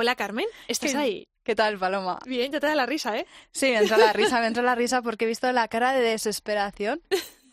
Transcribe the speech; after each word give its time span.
Hola, 0.00 0.16
Carmen. 0.16 0.46
¿Estás 0.66 0.92
¿Qué- 0.92 0.96
ahí? 0.96 1.28
¿Qué 1.42 1.54
tal, 1.54 1.78
Paloma? 1.78 2.18
Bien, 2.24 2.50
ya 2.50 2.58
te 2.58 2.66
da 2.66 2.74
la 2.74 2.86
risa, 2.86 3.18
¿eh? 3.18 3.26
Sí, 3.52 3.66
me 3.66 3.76
entró 3.76 3.98
la 3.98 4.12
risa, 4.14 4.40
me 4.40 4.46
entró 4.46 4.62
la 4.62 4.74
risa 4.74 5.02
porque 5.02 5.26
he 5.26 5.28
visto 5.28 5.52
la 5.52 5.68
cara 5.68 5.92
de 5.92 6.00
desesperación 6.00 7.02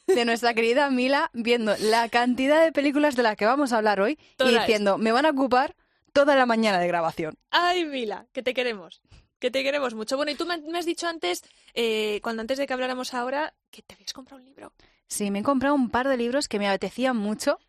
de 0.08 0.24
nuestra 0.24 0.54
querida 0.54 0.90
Mila 0.90 1.30
viendo 1.34 1.76
la 1.78 2.08
cantidad 2.08 2.64
de 2.64 2.72
películas 2.72 3.18
de 3.18 3.24
las 3.24 3.36
que 3.36 3.46
vamos 3.46 3.74
a 3.74 3.78
hablar 3.80 4.00
hoy 4.00 4.18
Todas. 4.38 4.54
y 4.54 4.60
diciendo, 4.60 4.98
me 4.98 5.12
van 5.12 5.26
a 5.26 5.32
ocupar 5.32 5.76
toda 6.14 6.38
la 6.38 6.46
mañana 6.46 6.80
de 6.80 6.88
grabación. 6.88 7.36
Ay, 7.52 7.84
Mila, 7.84 8.28
que 8.32 8.42
te 8.44 8.54
queremos. 8.54 9.02
Que 9.40 9.52
te 9.52 9.62
queremos 9.62 9.94
mucho. 9.94 10.16
Bueno, 10.16 10.32
y 10.32 10.36
tú 10.36 10.46
me 10.46 10.58
me 10.58 10.80
has 10.80 10.86
dicho 10.86 11.06
antes, 11.06 11.44
eh, 11.74 12.22
cuando 12.24 12.40
antes 12.40 12.58
de 12.58 12.66
que 12.66 12.72
habláramos 12.72 13.14
ahora, 13.14 13.54
que 13.72 13.82
te 13.82 13.94
habías 13.96 14.14
comprado 14.14 14.40
un 14.42 14.46
libro. 14.46 14.72
Sí, 15.10 15.32
me 15.32 15.40
he 15.40 15.44
comprado 15.44 15.76
un 15.76 15.90
par 15.90 16.08
de 16.08 16.16
libros 16.16 16.48
que 16.48 16.60
me 16.60 16.70
apetecían 16.70 17.18
mucho. 17.18 17.60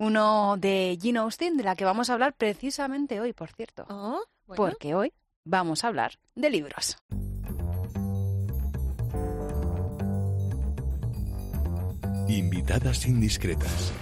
Uno 0.00 0.56
de 0.56 0.98
Jane 0.98 1.18
Austen, 1.18 1.58
de 1.58 1.62
la 1.62 1.76
que 1.76 1.84
vamos 1.84 2.08
a 2.08 2.14
hablar 2.14 2.32
precisamente 2.32 3.20
hoy, 3.20 3.34
por 3.34 3.50
cierto. 3.50 3.84
Oh, 3.90 4.22
bueno. 4.46 4.56
Porque 4.56 4.94
hoy 4.94 5.12
vamos 5.44 5.84
a 5.84 5.88
hablar 5.88 6.12
de 6.34 6.48
libros. 6.48 6.96
Invitadas 12.28 13.06
indiscretas 13.06 13.92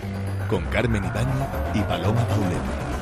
con 0.48 0.64
Carmen 0.66 1.02
Ibañez 1.02 1.48
y 1.74 1.80
Paloma 1.80 2.24
Paulet. 2.28 2.97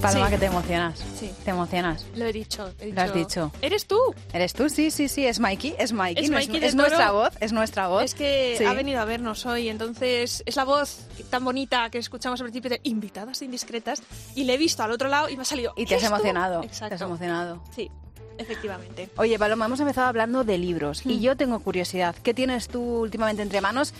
Paloma, 0.00 0.26
Sí. 0.26 0.32
que 0.32 0.38
te 0.38 0.46
emocionas. 0.46 0.98
Sí, 1.18 1.30
Te 1.44 1.50
emocionas. 1.50 2.06
lo 2.14 2.24
he 2.26 2.32
dicho. 2.32 2.72
he 2.80 2.92
Lo 2.92 3.00
has 3.02 3.12
dicho. 3.14 3.46
dicho. 3.50 3.52
¿Eres 3.62 3.86
tú? 3.86 3.98
¿Eres 4.32 4.52
tú? 4.54 4.68
Sí, 4.68 4.90
sí, 4.90 5.08
sí, 5.08 5.26
es 5.26 5.38
Mikey, 5.40 5.74
es 5.78 5.92
Mikey. 5.92 6.24
Es 6.24 6.30
no 6.30 6.36
Mikey 6.36 6.60
de 6.60 6.66
es 6.66 6.74
nuestra 6.74 7.12
voz, 7.12 7.30
es 7.40 7.52
nuestra 7.52 7.88
voz. 7.88 8.04
Es 8.04 8.14
que 8.14 8.54
Sí. 8.58 8.64
ha 8.64 8.72
venido 8.72 9.00
a 9.00 9.04
vernos 9.04 9.44
hoy, 9.46 9.68
entonces 9.68 10.42
es 10.46 10.56
la 10.56 10.64
voz 10.64 11.06
tan 11.30 11.44
bonita 11.44 11.90
que 11.90 11.98
escuchamos 11.98 12.40
al 12.40 12.46
principio 12.46 12.70
de 12.70 12.80
invitadas 12.84 13.42
indiscretas 13.42 14.02
y 14.34 14.44
le 14.44 14.54
he 14.54 14.58
visto 14.58 14.82
al 14.82 14.90
otro 14.92 15.08
lado 15.08 15.28
y 15.28 15.36
me 15.36 15.42
ha 15.42 15.44
salido. 15.46 15.72
Y 15.76 15.86
te 15.86 15.94
has 15.96 16.02
emocionado. 16.04 16.62
Exacto. 16.62 16.88
Te 16.88 16.94
has 16.94 17.00
emocionado. 17.02 17.62
Sí, 17.74 17.90
efectivamente. 18.38 19.10
Oye, 19.16 19.38
Paloma, 19.38 19.66
hemos 19.66 19.80
empezado 19.80 20.06
hablando 20.08 20.44
de 20.44 20.58
libros 20.58 21.04
y 21.04 21.16
Mm. 21.16 21.20
yo 21.20 21.36
tengo 21.36 21.58
curiosidad. 21.60 22.14
¿Qué 22.22 22.34
tienes 22.34 22.68
tú 22.68 22.80
últimamente 23.00 23.42
entre 23.42 23.60
manos? 23.60 23.92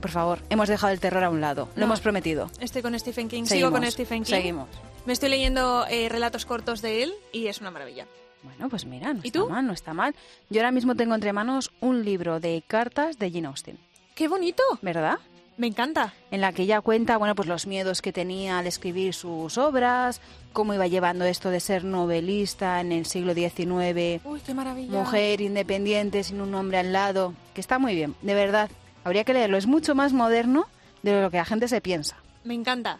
Por 0.00 0.10
favor, 0.12 0.38
hemos 0.50 0.68
dejado 0.68 0.92
el 0.92 1.00
terror 1.00 1.24
a 1.24 1.30
un 1.30 1.40
lado. 1.40 1.68
Lo 1.74 1.84
hemos 1.84 2.00
prometido. 2.00 2.48
Estoy 2.60 2.82
con 2.82 2.96
Stephen 2.98 3.28
King, 3.28 3.44
Seguimos, 3.46 3.70
sigo 3.70 3.80
con 3.80 3.90
Stephen 3.90 4.22
King. 4.22 4.30
Seguimos. 4.30 4.68
Me 5.06 5.12
estoy 5.12 5.30
leyendo 5.30 5.86
eh, 5.88 6.08
relatos 6.08 6.44
cortos 6.44 6.82
de 6.82 7.02
él 7.02 7.12
y 7.32 7.46
es 7.46 7.60
una 7.60 7.70
maravilla. 7.70 8.06
Bueno, 8.42 8.68
pues 8.68 8.84
mira, 8.84 9.12
no 9.14 9.20
¿Y 9.22 9.28
está 9.28 9.38
tú? 9.40 9.48
mal, 9.48 9.66
no 9.66 9.72
está 9.72 9.94
mal. 9.94 10.14
Yo 10.50 10.60
ahora 10.60 10.70
mismo 10.70 10.94
tengo 10.94 11.14
entre 11.14 11.32
manos 11.32 11.70
un 11.80 12.04
libro 12.04 12.40
de 12.40 12.62
cartas 12.66 13.18
de 13.18 13.30
Jane 13.30 13.46
Austen, 13.48 13.78
¡Qué 14.14 14.28
bonito! 14.28 14.62
¿verdad? 14.82 15.18
Me 15.56 15.66
encanta. 15.66 16.12
En 16.30 16.40
la 16.40 16.52
que 16.52 16.62
ella 16.62 16.80
cuenta, 16.80 17.16
bueno, 17.16 17.34
pues 17.34 17.48
los 17.48 17.66
miedos 17.66 18.00
que 18.00 18.12
tenía 18.12 18.58
al 18.58 18.66
escribir 18.68 19.12
sus 19.14 19.58
obras, 19.58 20.20
cómo 20.52 20.72
iba 20.74 20.86
llevando 20.86 21.24
esto 21.24 21.50
de 21.50 21.58
ser 21.58 21.84
novelista 21.84 22.80
en 22.80 22.92
el 22.92 23.06
siglo 23.06 23.34
XIX, 23.34 24.20
Uy, 24.24 24.40
qué 24.44 24.54
maravilla. 24.54 24.92
mujer 24.92 25.40
independiente 25.40 26.22
sin 26.22 26.40
un 26.40 26.54
hombre 26.54 26.78
al 26.78 26.92
lado, 26.92 27.34
que 27.54 27.60
está 27.60 27.78
muy 27.80 27.94
bien, 27.96 28.14
de 28.22 28.34
verdad. 28.34 28.70
Habría 29.02 29.24
que 29.24 29.32
leerlo, 29.32 29.56
es 29.56 29.66
mucho 29.66 29.96
más 29.96 30.12
moderno 30.12 30.66
de 31.02 31.20
lo 31.22 31.30
que 31.30 31.38
la 31.38 31.44
gente 31.44 31.66
se 31.66 31.80
piensa. 31.80 32.16
Me 32.44 32.54
encanta. 32.54 32.98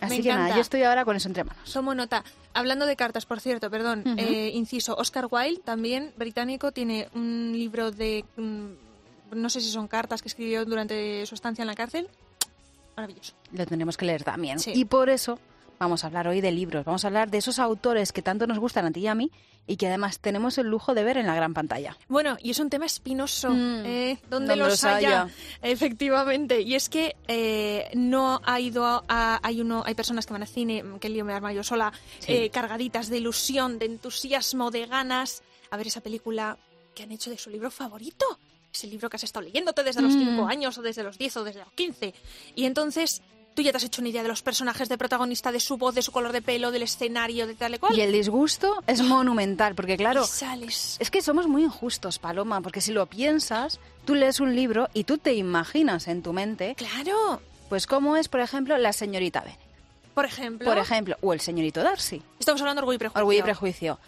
Así 0.00 0.18
Me 0.18 0.22
que 0.22 0.28
nada, 0.28 0.54
yo 0.54 0.60
estoy 0.60 0.82
ahora 0.82 1.04
con 1.04 1.16
eso 1.16 1.28
entre 1.28 1.44
manos. 1.44 1.72
Tomo 1.72 1.94
nota. 1.94 2.22
Hablando 2.52 2.86
de 2.86 2.96
cartas, 2.96 3.26
por 3.26 3.40
cierto, 3.40 3.70
perdón, 3.70 4.04
eh, 4.18 4.50
inciso, 4.54 4.94
Oscar 4.96 5.26
Wilde, 5.30 5.60
también 5.62 6.12
británico, 6.16 6.72
tiene 6.72 7.08
un 7.14 7.52
libro 7.52 7.90
de, 7.90 8.24
mm, 8.36 8.66
no 9.32 9.50
sé 9.50 9.60
si 9.60 9.70
son 9.70 9.88
cartas 9.88 10.22
que 10.22 10.28
escribió 10.28 10.64
durante 10.64 11.24
su 11.26 11.34
estancia 11.34 11.62
en 11.62 11.68
la 11.68 11.74
cárcel. 11.74 12.08
Maravilloso. 12.96 13.34
Lo 13.52 13.66
tendremos 13.66 13.96
que 13.96 14.06
leer 14.06 14.24
también. 14.24 14.58
Sí. 14.58 14.72
Y 14.74 14.84
por 14.84 15.10
eso 15.10 15.38
vamos 15.78 16.04
a 16.04 16.06
hablar 16.08 16.28
hoy 16.28 16.40
de 16.40 16.52
libros, 16.52 16.84
vamos 16.84 17.04
a 17.04 17.08
hablar 17.08 17.30
de 17.30 17.38
esos 17.38 17.58
autores 17.58 18.12
que 18.12 18.22
tanto 18.22 18.46
nos 18.46 18.58
gustan 18.58 18.86
a 18.86 18.90
ti 18.90 19.00
y 19.00 19.06
a 19.08 19.14
mí 19.14 19.30
y 19.68 19.76
que 19.76 19.88
además 19.88 20.20
tenemos 20.20 20.58
el 20.58 20.68
lujo 20.68 20.94
de 20.94 21.02
ver 21.02 21.16
en 21.18 21.26
la 21.26 21.34
gran 21.34 21.52
pantalla. 21.52 21.96
Bueno, 22.08 22.36
y 22.40 22.50
es 22.50 22.60
un 22.60 22.70
tema 22.70 22.86
espinoso. 22.86 23.50
Mm, 23.50 23.82
¿eh? 23.84 24.18
¿Dónde 24.30 24.46
donde 24.50 24.56
los, 24.56 24.68
los 24.68 24.84
haya? 24.84 25.22
haya. 25.22 25.34
Efectivamente. 25.60 26.60
Y 26.62 26.74
es 26.76 26.88
que 26.88 27.16
eh, 27.26 27.90
no 27.94 28.40
ha 28.44 28.60
ido 28.60 28.84
a, 28.84 29.02
a- 29.08 29.40
hay 29.42 29.60
uno, 29.60 29.82
hay 29.84 29.94
personas 29.94 30.24
que 30.24 30.32
van 30.32 30.42
al 30.42 30.48
cine, 30.48 30.82
mm, 30.84 30.98
que 31.00 31.08
lío 31.08 31.24
me 31.24 31.32
arma 31.32 31.52
yo 31.52 31.64
sola, 31.64 31.92
Sí. 32.20 32.32
eh, 32.32 32.50
cargaditas 32.50 33.08
de 33.08 33.18
ilusión, 33.18 33.78
de 33.80 33.86
entusiasmo, 33.86 34.70
de 34.70 34.86
ganas, 34.86 35.42
a 35.70 35.76
ver 35.76 35.88
esa 35.88 36.00
película 36.00 36.56
que 36.94 37.02
han 37.02 37.10
hecho 37.12 37.30
de 37.30 37.36
su 37.38 37.50
libro 37.50 37.70
favorito. 37.70 38.24
Ese 38.72 38.86
libro 38.86 39.10
que 39.10 39.16
has 39.16 39.24
estado 39.24 39.44
leyéndote 39.46 39.82
desde 39.82 40.00
los 40.02 40.14
Mm. 40.14 40.36
5 40.36 40.46
años, 40.46 40.78
o 40.78 40.82
desde 40.82 41.02
los 41.02 41.18
10, 41.18 41.36
o 41.38 41.44
desde 41.44 41.60
los 41.60 41.72
15. 41.72 42.14
Y 42.54 42.66
entonces 42.66 43.20
tú 43.56 43.62
ya 43.62 43.72
te 43.72 43.78
has 43.78 43.84
hecho 43.84 44.02
una 44.02 44.10
idea 44.10 44.22
de 44.22 44.28
los 44.28 44.42
personajes, 44.42 44.88
de 44.88 44.98
protagonista, 44.98 45.50
de 45.50 45.58
su 45.60 45.78
voz, 45.78 45.94
de 45.94 46.02
su 46.02 46.12
color 46.12 46.30
de 46.32 46.42
pelo, 46.42 46.70
del 46.70 46.82
escenario, 46.82 47.46
de 47.48 47.54
tal 47.54 47.74
y 47.74 47.78
cual. 47.78 47.96
Y 47.96 48.02
el 48.02 48.12
disgusto 48.12 48.84
es 48.86 49.00
monumental, 49.02 49.74
porque 49.74 49.96
claro, 49.96 50.22
Y 50.22 50.26
sales. 50.26 50.96
es 51.00 51.10
que 51.10 51.22
somos 51.22 51.48
muy 51.48 51.64
injustos, 51.64 52.18
Paloma, 52.18 52.60
porque 52.60 52.80
si 52.82 52.92
lo 52.92 53.06
piensas, 53.06 53.80
tú 54.04 54.14
lees 54.14 54.38
un 54.40 54.54
libro 54.54 54.88
y 54.94 55.04
tú 55.04 55.18
te 55.18 55.32
imaginas 55.34 56.06
en 56.06 56.22
tu 56.22 56.32
mente, 56.34 56.74
Claro. 56.76 57.40
pues 57.68 57.86
cómo 57.86 58.16
es, 58.18 58.28
por 58.28 58.40
ejemplo, 58.40 58.76
la 58.78 58.92
señorita 58.92 59.40
Bennet, 59.40 59.58
Por 60.14 60.26
ejemplo. 60.26 60.66
por 60.68 60.78
ejemplo, 60.78 61.16
o 61.22 61.32
el 61.32 61.40
señorito 61.40 61.82
Darcy, 61.82 62.22
Estamos 62.38 62.60
hablando 62.60 62.80
de 62.80 62.84
orgullo 62.84 62.96
y 62.96 62.98
prejuicio. 62.98 63.20
Orgullo 63.20 63.38
y 63.38 63.42
Prejuicio. 63.42 63.98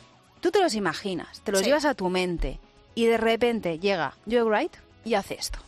Tú 0.41 0.51
te 0.51 0.61
los 0.61 0.75
imaginas, 0.75 1.41
te 1.43 1.53
los 1.53 1.61
Sí. 1.63 1.67
llevas 1.67 1.87
a 1.87 1.95
tu 1.95 2.09
mente 2.11 2.61
y 2.95 3.07
de 3.07 3.17
repente 3.17 3.79
llega 3.79 4.15
Joe 4.31 4.43
Wright 4.45 4.77
y 5.07 5.15
hace 5.15 5.35
esto. 5.35 5.59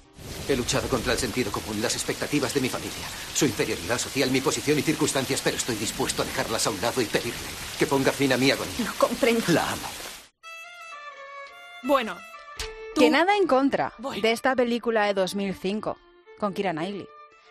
He 0.49 0.57
luchado 0.57 0.89
contra 0.89 1.13
el 1.13 1.19
sentido 1.19 1.53
común, 1.53 1.81
las 1.81 1.95
expectativas 1.95 2.53
de 2.55 2.61
mi 2.61 2.69
familia, 2.69 3.07
su 3.35 3.45
inferioridad 3.47 3.99
social, 3.99 4.31
mi 4.31 4.41
posición 4.41 4.79
y 4.79 4.83
circunstancias, 4.83 5.41
pero 5.43 5.57
estoy 5.57 5.77
dispuesto 5.77 6.23
a 6.23 6.25
dejarlas 6.25 6.67
a 6.67 6.71
un 6.71 6.81
lado 6.81 7.01
y 7.01 7.05
pedirle 7.07 7.39
que 7.79 7.87
ponga 7.87 8.11
fin 8.13 8.33
a 8.33 8.37
mi 8.37 8.51
agonía. 8.51 8.75
No 8.85 8.93
comprendo. 8.99 9.45
La 9.49 9.71
amo. 9.71 9.89
Bueno. 11.83 12.17
tú- 12.95 13.01
Que 13.03 13.11
nada 13.11 13.37
en 13.37 13.47
contra 13.47 13.93
de 14.21 14.33
esta 14.33 14.55
película 14.57 15.07
de 15.07 15.15
2005 15.15 15.97
con 16.39 16.53
Kira 16.53 16.73
Knightley. 16.73 17.07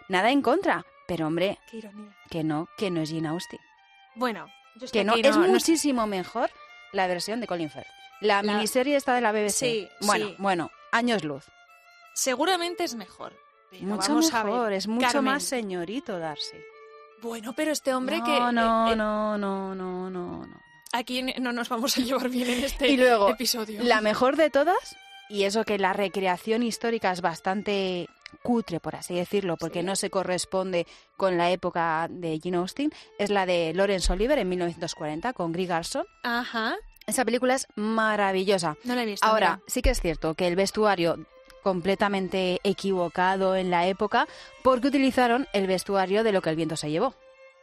Nada 0.10 0.32
en 0.32 0.42
contra, 0.42 0.86
pero 1.08 1.28
hombre, 1.28 1.58
Qué 1.72 1.78
ironía. 1.78 2.16
que 2.30 2.44
no, 2.44 2.68
que 2.78 2.92
no 2.92 3.02
es 3.02 3.10
Jane 3.12 3.28
Austen. 3.30 3.60
Bueno, 4.16 4.48
yo 4.76 4.88
Que 4.92 5.04
no, 5.04 5.14
aquí 5.14 5.22
es 5.22 5.36
no- 5.36 5.44
no- 5.44 5.48
muchísimo 5.54 6.06
mejor 6.08 6.50
la 6.92 7.08
versión 7.08 7.40
de 7.40 7.48
Colin 7.48 7.70
Firth. 7.70 7.88
La, 8.22 8.44
La- 8.44 8.54
miniserie 8.54 8.98
esta 8.98 9.14
de 9.16 9.22
la 9.22 9.32
BBC. 9.32 9.52
Sí, 9.60 9.88
bueno, 10.02 10.28
sí. 10.28 10.36
bueno, 10.40 10.72
años 10.92 11.24
luz. 11.24 11.46
Seguramente 12.14 12.84
es 12.84 12.96
mejor. 12.96 13.34
pero 13.70 13.84
mucho 13.86 14.10
vamos 14.10 14.34
a 14.34 14.44
ver. 14.44 14.54
mejor, 14.54 14.74
es 14.74 14.88
mucho 14.88 15.06
Carmen, 15.08 15.24
más 15.26 15.44
señorito 15.44 16.18
Darcy. 16.20 16.58
Bueno, 17.22 17.54
pero 17.56 17.72
este 17.72 17.94
hombre 17.94 18.20
no, 18.20 18.26
que. 18.26 18.40
no, 18.40 18.88
eh, 18.90 18.94
eh, 18.94 18.96
no, 18.96 19.38
no, 19.38 19.76
no, 19.76 20.10
no, 20.10 20.46
no. 20.46 20.60
Aquí 20.94 21.22
no 21.22 21.52
nos 21.54 21.70
vamos 21.70 21.98
a 21.98 22.02
llevar 22.02 22.30
bien 22.30 22.50
en 22.50 22.64
este 22.64 22.88
Y 22.88 22.98
luego, 22.98 23.30
episodio. 23.30 23.84
La 23.84 24.02
mejor 24.02 24.36
de 24.38 24.50
todas, 24.50 24.96
y 25.30 25.44
eso 25.44 25.64
que 25.66 25.78
la 25.78 25.94
recreación 25.94 26.64
histórica 26.64 27.12
es 27.12 27.22
bastante 27.22 28.08
cutre, 28.42 28.80
por 28.80 28.96
así 28.96 29.14
decirlo, 29.16 29.58
porque 29.58 29.82
Sí. 29.82 29.86
no 29.86 29.96
se 29.96 30.10
corresponde 30.10 30.88
con 31.18 31.38
la 31.38 31.52
época 31.52 32.08
de 32.10 32.40
Jane 32.42 32.58
Austen, 32.58 32.92
es 33.20 33.30
la 33.30 33.46
de 33.46 33.74
Lawrence 33.74 34.12
Oliver 34.14 34.40
en 34.40 34.50
1940 34.50 35.34
con 35.34 35.52
Grig 35.52 35.68
Garson. 35.68 36.06
Ajá. 36.24 36.76
Esa 37.06 37.26
película 37.26 37.56
es 37.56 37.68
maravillosa. 37.76 38.78
No 38.84 38.96
la 38.96 39.04
he 39.04 39.06
visto. 39.06 39.26
Ahora, 39.28 39.56
mira. 39.58 39.64
sí 39.68 39.82
que 39.82 39.90
es 39.90 40.00
cierto 40.02 40.36
que 40.36 40.48
el 40.48 40.56
vestuario 40.56 41.26
completamente 41.64 42.60
equivocado 42.64 43.56
en 43.56 43.70
la 43.72 43.88
época 43.88 44.28
porque 44.64 44.88
utilizaron 44.88 45.48
el 45.54 45.68
vestuario 45.68 46.24
de 46.24 46.32
lo 46.32 46.42
que 46.42 46.50
el 46.50 46.56
viento 46.56 46.76
se 46.76 46.90
llevó. 46.92 47.14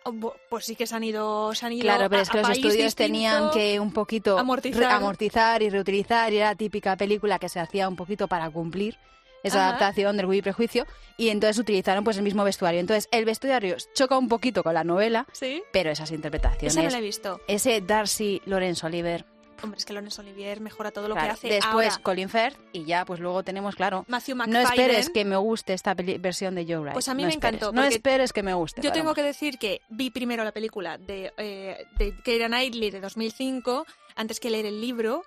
Oh, 0.05 0.35
Pues 0.49 0.65
sí 0.65 0.77
que 0.77 0.87
se 0.87 0.95
han 0.95 1.03
ido. 1.03 1.53
Se 1.55 1.67
han 1.67 1.73
ido 1.73 1.83
Claro, 1.83 2.09
pero 2.09 2.21
a- 2.21 2.23
es 2.23 2.31
que 2.31 2.39
los 2.39 2.51
estudios 2.51 2.95
tenían 2.95 3.51
que 3.51 3.81
un 3.81 3.93
poquito 3.93 4.39
amortizar. 4.39 4.81
re- 4.81 4.87
amortizar 4.87 5.63
y 5.63 5.69
reutilizar 5.71 6.33
y 6.33 6.37
era 6.37 6.51
la 6.51 6.55
típica 6.55 6.97
película 6.97 7.39
que 7.41 7.49
se 7.49 7.59
hacía 7.59 7.89
un 7.89 7.97
poquito 7.97 8.29
para 8.29 8.49
cumplir 8.51 8.97
esa 9.43 9.59
Ajá. 9.59 9.69
adaptación 9.69 10.17
del 10.17 10.27
Orgullo 10.27 10.39
y 10.39 10.43
Prejuicio 10.43 10.87
y 11.17 11.29
entonces 11.31 11.59
utilizaron 11.59 12.05
pues 12.05 12.17
el 12.19 12.23
mismo 12.23 12.45
vestuario. 12.45 12.79
Entonces 12.81 13.09
el 13.11 13.25
vestuario 13.25 13.77
choca 13.95 14.17
un 14.17 14.29
poquito 14.29 14.63
con 14.63 14.75
la 14.75 14.85
novela, 14.85 15.27
Sí. 15.33 15.63
pero 15.73 15.91
esas 15.91 16.11
interpretaciones, 16.13 16.73
Esa 16.77 16.83
no 16.85 16.91
la 16.91 16.99
he 16.99 17.03
visto. 17.03 17.41
ese 17.49 17.81
Darcy 17.81 18.41
Lawrence 18.47 18.87
Oliver, 18.87 19.25
Hombre, 19.67 19.79
es 19.79 19.85
que 19.85 19.93
Lorenz 19.93 20.19
Olivier 20.19 20.61
mejora 20.61 20.91
todo 20.91 21.07
lo 21.09 21.15
claro, 21.15 21.29
que 21.29 21.33
hace. 21.35 21.49
después 21.49 21.91
Ahora, 21.93 22.03
Colin 22.03 22.29
Firth 22.29 22.57
y 22.73 22.85
ya 22.85 23.05
pues 23.05 23.21
luego 23.21 23.43
tenemos 23.45 23.75
claro. 23.77 24.05
Matthew 24.09 24.37
No 24.37 24.47
McFadden. 24.47 24.67
esperes 24.81 25.11
que 25.11 25.25
me 25.25 25.37
guste 25.37 25.73
esta 25.75 25.95
versión 25.95 26.55
de 26.55 26.65
Joe 26.65 26.79
Wright. 26.79 26.93
Pues 26.95 27.09
a 27.09 27.15
mí 27.15 27.23
no 27.23 27.29
me 27.29 27.35
esperes. 27.35 27.55
encantó, 27.61 27.73
No 27.73 27.85
esperes 27.85 28.33
que 28.33 28.43
me 28.43 28.55
guste. 28.55 28.81
Yo 28.83 28.93
tengo 28.93 29.15
que 29.15 29.23
decir 29.23 29.59
que 29.59 29.81
vi 29.89 30.11
primero 30.11 30.43
la 30.45 30.53
película 30.53 30.97
de, 30.99 31.33
eh, 31.37 31.87
de 31.99 32.15
Keira 32.23 32.49
Knightley 32.49 32.91
de 32.91 33.01
2005 33.01 33.87
antes 34.15 34.41
que 34.41 34.51
leer 34.51 34.67
el 34.67 34.81
libro. 34.81 35.23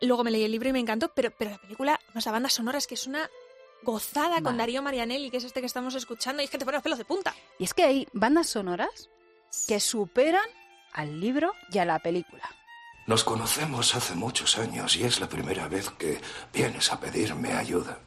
Luego 0.00 0.24
me 0.24 0.30
leí 0.30 0.44
el 0.44 0.52
libro 0.52 0.68
y 0.68 0.72
me 0.72 0.80
encantó, 0.80 1.12
pero, 1.14 1.30
pero 1.38 1.52
la 1.52 1.58
película, 1.58 2.00
más 2.14 2.26
la 2.26 2.32
banda 2.32 2.48
sonora 2.48 2.78
es 2.78 2.86
que 2.86 2.94
es 2.94 3.06
una 3.06 3.28
gozada 3.82 4.40
con. 4.42 4.56
Darío 4.56 4.82
Marianelli, 4.82 5.30
que 5.30 5.36
es 5.38 5.44
este 5.44 5.60
que 5.60 5.66
estamos 5.66 5.94
escuchando, 5.94 6.42
y 6.42 6.46
es 6.46 6.50
que 6.50 6.58
te 6.58 6.64
pone 6.64 6.76
los 6.76 6.82
pelos 6.82 6.98
de 6.98 7.04
punta. 7.04 7.34
Y 7.58 7.64
es 7.64 7.74
que 7.74 7.84
hay 7.84 8.08
bandas 8.12 8.48
sonoras 8.48 9.08
que 9.68 9.80
superan 9.80 10.44
al 10.92 11.20
libro 11.20 11.52
y 11.72 11.78
a 11.78 11.84
la 11.84 11.98
película. 11.98 12.42
Nos 13.06 13.22
conocemos 13.22 13.94
hace 13.94 14.14
muchos 14.14 14.56
años 14.56 14.96
y 14.96 15.04
es 15.04 15.20
la 15.20 15.28
primera 15.28 15.68
vez 15.68 15.90
que 15.90 16.20
vienes 16.52 16.90
a 16.90 16.98
pedirme 16.98 17.52
ayuda. 17.52 17.98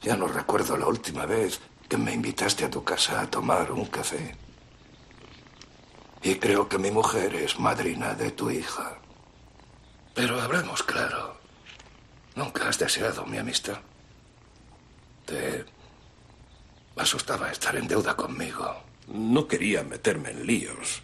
Ya 0.00 0.16
no 0.16 0.28
recuerdo 0.28 0.76
la 0.76 0.86
última 0.86 1.26
vez 1.26 1.60
que 1.88 1.96
me 1.96 2.12
invitaste 2.12 2.64
a 2.64 2.70
tu 2.70 2.84
casa 2.84 3.20
a 3.20 3.28
tomar 3.28 3.72
un 3.72 3.86
café. 3.86 4.36
Y 6.22 6.36
creo 6.36 6.68
que 6.68 6.78
mi 6.78 6.92
mujer 6.92 7.34
es 7.34 7.58
madrina 7.58 8.14
de 8.14 8.30
tu 8.30 8.48
hija. 8.50 8.98
Pero 10.14 10.40
hablemos 10.40 10.84
claro. 10.84 11.36
Nunca 12.36 12.68
has 12.68 12.78
deseado 12.78 13.26
mi 13.26 13.38
amistad. 13.38 13.78
Te 15.24 15.64
asustaba 16.96 17.50
estar 17.50 17.74
en 17.74 17.88
deuda 17.88 18.14
conmigo. 18.14 18.82
No 19.08 19.48
quería 19.48 19.82
meterme 19.82 20.30
en 20.30 20.46
líos. 20.46 21.02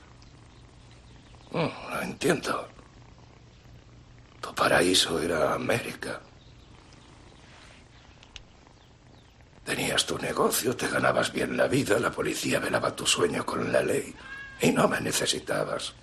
Oh, 1.53 1.71
lo 1.91 2.03
entiendo. 2.03 2.69
Tu 4.41 4.55
paraíso 4.55 5.21
era 5.21 5.55
América. 5.55 6.21
Tenías 9.65 10.05
tu 10.07 10.19
negocio, 10.19 10.75
te 10.75 10.89
ganabas 10.89 11.33
bien 11.33 11.57
la 11.57 11.69
vida, 11.69 11.99
la 11.99 12.11
policía 12.11 12.59
velaba 12.59 12.97
tu 12.97 13.07
sueño 13.07 13.47
con 13.47 13.73
la 13.73 13.83
ley 13.83 14.15
y 14.61 14.73
no 14.73 14.89
me 14.89 15.01
necesitabas. 15.01 15.95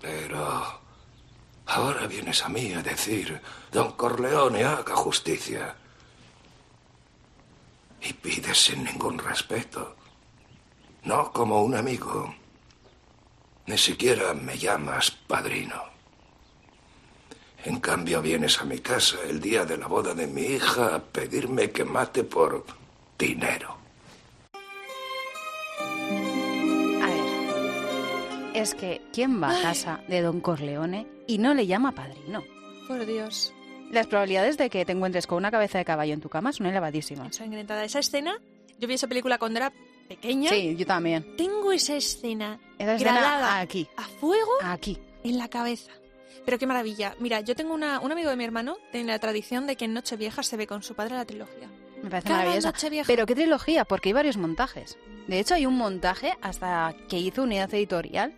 Pero 0.00 0.80
ahora 1.66 2.06
vienes 2.06 2.42
a 2.42 2.48
mí 2.48 2.72
a 2.72 2.82
decir, 2.82 3.40
don 3.70 3.92
Corleone, 3.92 4.64
haga 4.64 4.96
justicia. 4.96 5.76
Y 8.00 8.12
pides 8.14 8.58
sin 8.58 8.82
ningún 8.82 9.18
respeto. 9.18 9.96
No 11.04 11.32
como 11.32 11.62
un 11.62 11.76
amigo. 11.76 12.41
Ni 13.66 13.78
siquiera 13.78 14.34
me 14.34 14.58
llamas 14.58 15.10
padrino. 15.10 15.92
En 17.64 17.78
cambio, 17.78 18.20
vienes 18.20 18.60
a 18.60 18.64
mi 18.64 18.78
casa 18.78 19.18
el 19.28 19.40
día 19.40 19.64
de 19.64 19.76
la 19.76 19.86
boda 19.86 20.14
de 20.14 20.26
mi 20.26 20.42
hija 20.42 20.96
a 20.96 20.98
pedirme 20.98 21.70
que 21.70 21.84
mate 21.84 22.24
por 22.24 22.64
dinero. 23.16 23.76
A 27.02 27.06
ver, 27.06 28.56
es 28.56 28.74
que 28.74 29.00
¿quién 29.12 29.40
va 29.40 29.56
a 29.56 29.62
casa 29.62 30.00
de 30.08 30.22
Don 30.22 30.40
Corleone 30.40 31.06
y 31.28 31.38
no 31.38 31.54
le 31.54 31.68
llama 31.68 31.92
padrino? 31.92 32.42
Por 32.88 33.06
Dios. 33.06 33.54
Las 33.92 34.08
probabilidades 34.08 34.58
de 34.58 34.68
que 34.70 34.84
te 34.84 34.92
encuentres 34.92 35.28
con 35.28 35.38
una 35.38 35.52
cabeza 35.52 35.78
de 35.78 35.84
caballo 35.84 36.14
en 36.14 36.20
tu 36.20 36.28
cama 36.28 36.52
son 36.52 36.66
elevadísimas. 36.66 37.26
Ensangrentada. 37.26 37.84
Esa 37.84 38.00
escena, 38.00 38.40
yo 38.78 38.88
vi 38.88 38.94
esa 38.94 39.06
película 39.06 39.38
cuando 39.38 39.58
era 39.58 39.72
pequeña. 40.14 40.50
Sí, 40.50 40.76
yo 40.76 40.86
también. 40.86 41.36
Tengo 41.36 41.72
esa 41.72 41.94
escena 41.96 42.58
Esa 42.78 42.94
escena 42.94 43.12
grabada 43.20 43.60
aquí. 43.60 43.88
a 43.96 44.02
fuego 44.02 44.50
Aquí. 44.62 44.98
en 45.24 45.38
la 45.38 45.48
cabeza. 45.48 45.90
Pero 46.44 46.58
qué 46.58 46.66
maravilla. 46.66 47.14
Mira, 47.20 47.40
yo 47.40 47.54
tengo 47.54 47.72
una, 47.74 48.00
un 48.00 48.10
amigo 48.10 48.28
de 48.30 48.36
mi 48.36 48.44
hermano, 48.44 48.76
tiene 48.90 49.12
la 49.12 49.18
tradición 49.18 49.66
de 49.66 49.76
que 49.76 49.84
en 49.84 49.94
Nochevieja 49.94 50.42
se 50.42 50.56
ve 50.56 50.66
con 50.66 50.82
su 50.82 50.94
padre 50.94 51.14
la 51.14 51.24
trilogía. 51.24 51.68
Me 52.02 52.10
parece 52.10 52.26
Cada 52.28 52.38
maravillosa. 52.40 52.68
Nochevieja. 52.72 53.06
Pero 53.06 53.26
qué 53.26 53.34
trilogía, 53.36 53.84
porque 53.84 54.08
hay 54.08 54.12
varios 54.14 54.36
montajes. 54.36 54.98
De 55.28 55.38
hecho, 55.38 55.54
hay 55.54 55.66
un 55.66 55.76
montaje 55.76 56.34
hasta 56.42 56.96
que 57.08 57.16
hizo 57.18 57.44
Unidad 57.44 57.72
Editorial 57.72 58.34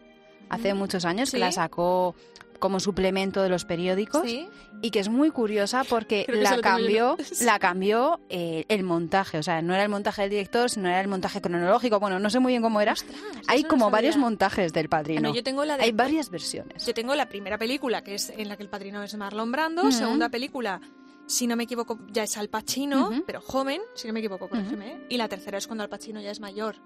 hace 0.50 0.74
Mm, 0.74 0.76
muchos 0.76 1.06
años, 1.06 1.30
sí. 1.30 1.36
que 1.36 1.40
la 1.40 1.50
sacó 1.52 2.14
como 2.58 2.80
suplemento 2.80 3.42
de 3.42 3.48
los 3.48 3.64
periódicos 3.64 4.22
Sí. 4.24 4.48
y 4.82 4.90
que 4.90 5.00
es 5.00 5.08
muy 5.08 5.30
curiosa 5.30 5.84
porque 5.84 6.26
la 6.28 6.60
cambió, 6.60 7.16
¿no? 7.40 7.46
La 7.46 7.58
cambió 7.58 8.20
eh, 8.28 8.64
el 8.68 8.82
montaje, 8.82 9.38
o 9.38 9.42
sea, 9.42 9.62
no 9.62 9.74
era 9.74 9.82
el 9.82 9.88
montaje 9.88 10.22
del 10.22 10.30
director, 10.30 10.70
sino 10.70 10.88
era 10.88 11.00
el 11.00 11.08
montaje 11.08 11.40
cronológico. 11.40 12.00
Bueno, 12.00 12.18
no 12.18 12.30
sé 12.30 12.38
muy 12.38 12.52
bien 12.52 12.62
cómo 12.62 12.80
era. 12.80 12.92
Ostras, 12.92 13.16
Hay 13.48 13.62
no 13.62 13.68
como 13.68 13.90
varios 13.90 14.16
montajes 14.16 14.72
del 14.72 14.88
Padrino. 14.88 15.20
Bueno, 15.20 15.34
yo 15.34 15.42
tengo 15.42 15.64
la 15.64 15.76
de 15.76 15.84
Hay 15.84 15.92
varias 15.92 16.30
versiones. 16.30 16.86
Yo 16.86 16.94
tengo 16.94 17.14
la 17.14 17.28
primera 17.28 17.58
película, 17.58 18.02
que 18.02 18.14
es 18.14 18.30
en 18.30 18.48
la 18.48 18.56
que 18.56 18.62
el 18.62 18.68
padrino 18.68 19.02
es 19.02 19.14
Marlon 19.16 19.52
Brando. 19.52 19.90
Segunda 19.92 20.28
película, 20.28 20.80
si 21.26 21.46
no 21.46 21.56
me 21.56 21.64
equivoco, 21.64 21.98
ya 22.10 22.22
es 22.24 22.36
Al 22.36 22.48
Pacino, 22.48 23.10
pero 23.26 23.40
joven, 23.40 23.80
si 23.94 24.06
no 24.06 24.12
me 24.14 24.20
equivoco, 24.20 24.48
corrígeme. 24.48 24.92
¿eh? 24.92 25.06
Y 25.08 25.16
la 25.16 25.28
tercera 25.28 25.58
es 25.58 25.66
cuando 25.66 25.82
Al 25.84 25.88
Pacino 25.90 26.20
ya 26.20 26.30
es 26.30 26.40
mayor. 26.40 26.76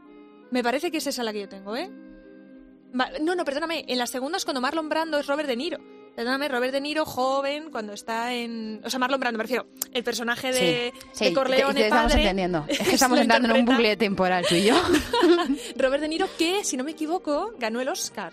Me 0.51 0.63
parece 0.63 0.91
que 0.91 0.99
es 0.99 1.07
esa 1.07 1.23
la 1.25 1.33
que 1.33 1.41
yo 1.41 1.49
tengo, 1.49 1.77
¿eh? 1.77 1.91
No, 2.93 3.35
no, 3.35 3.45
perdóname. 3.45 3.85
En 3.89 3.99
la 3.99 4.07
segunda 4.07 4.39
es 4.39 4.45
cuando 4.45 4.61
Marlon 4.61 4.89
Brando 4.89 5.19
es 5.19 5.27
Robert 5.27 5.49
De 5.49 5.57
Niro. 5.57 5.79
Perdóname, 6.17 6.49
Robert 6.49 6.73
De 6.73 6.81
Niro 6.81 7.05
joven, 7.05 7.71
cuando 7.71 7.93
está 7.93 8.35
en... 8.35 8.81
O 8.85 8.91
sea, 8.91 8.99
Marlon 8.99 9.21
Brando, 9.21 9.39
me 9.39 9.45
refiero. 9.45 9.67
El 9.93 10.03
personaje 10.03 10.49
de, 10.53 10.93
Sí, 11.13 11.25
de 11.27 11.31
te- 11.31 11.35
Corleone 11.35 11.75
te, 11.75 11.85
estamos 11.87 12.11
padre, 12.13 12.23
entendiendo. 12.23 12.65
Es 12.67 12.79
que 12.81 12.91
estamos 12.95 13.21
entrando 13.21 13.49
en 13.55 13.61
un 13.61 13.65
bucle 13.67 13.97
temporal 13.97 14.45
tú 14.49 14.57
y 14.57 14.65
yo. 14.65 14.75
Robert 15.77 16.01
De 16.03 16.09
Niro, 16.09 16.27
que, 16.37 16.65
si 16.65 16.77
no 16.77 16.83
me 16.85 16.91
equivoco, 16.93 17.53
ganó 17.59 17.81
el 17.81 17.89
Oscar. 17.89 18.33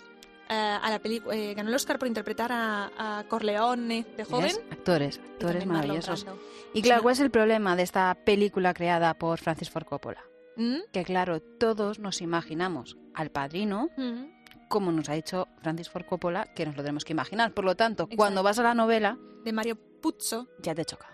eh, 0.50 0.54
a 0.54 0.90
la 0.90 1.00
peli- 1.00 1.22
eh, 1.32 1.54
ganó 1.56 1.70
el 1.70 1.76
Oscar 1.76 2.00
por 2.00 2.08
interpretar 2.08 2.52
a, 2.52 3.20
a 3.20 3.24
Corleone 3.28 4.06
de 4.18 4.24
joven. 4.26 4.44
¿Ves? 4.46 4.62
Actores, 4.72 5.20
actores 5.34 5.66
maravillosos. 5.66 6.26
Y 6.74 6.82
claro, 6.82 7.02
¿cuál 7.04 7.14
es 7.14 7.20
el 7.20 7.30
problema 7.32 7.76
de 7.76 7.84
esta 7.84 8.16
película 8.26 8.74
creada 8.74 9.14
por 9.16 9.40
Francis 9.40 9.70
Ford 9.70 9.86
Coppola? 9.86 10.24
¿Mm? 10.58 10.78
Que 10.92 11.04
claro, 11.04 11.40
todos 11.42 12.00
nos 12.00 12.22
imaginamos 12.22 12.98
al 13.14 13.30
padrino 13.30 13.90
¿Mm? 13.98 14.26
Como 14.68 14.92
nos 14.92 15.10
ha 15.10 15.14
dicho 15.14 15.48
Francis 15.62 15.90
Ford 15.90 16.06
Coppola, 16.06 16.46
que 16.54 16.66
nos 16.66 16.76
lo 16.76 16.84
tenemos 16.84 17.06
que 17.06 17.14
imaginar. 17.14 17.54
Por 17.54 17.66
lo 17.66 17.76
tanto, 17.76 18.04
Exacto. 18.04 18.18
cuando 18.18 18.44
vas 18.44 18.60
a 18.60 18.64
la 18.64 18.74
novela, 18.74 19.18
De 19.44 19.54
Mario 19.54 19.78
Puzo. 20.02 20.48
ya 20.60 20.74
te 20.76 20.86
choca. 20.86 21.08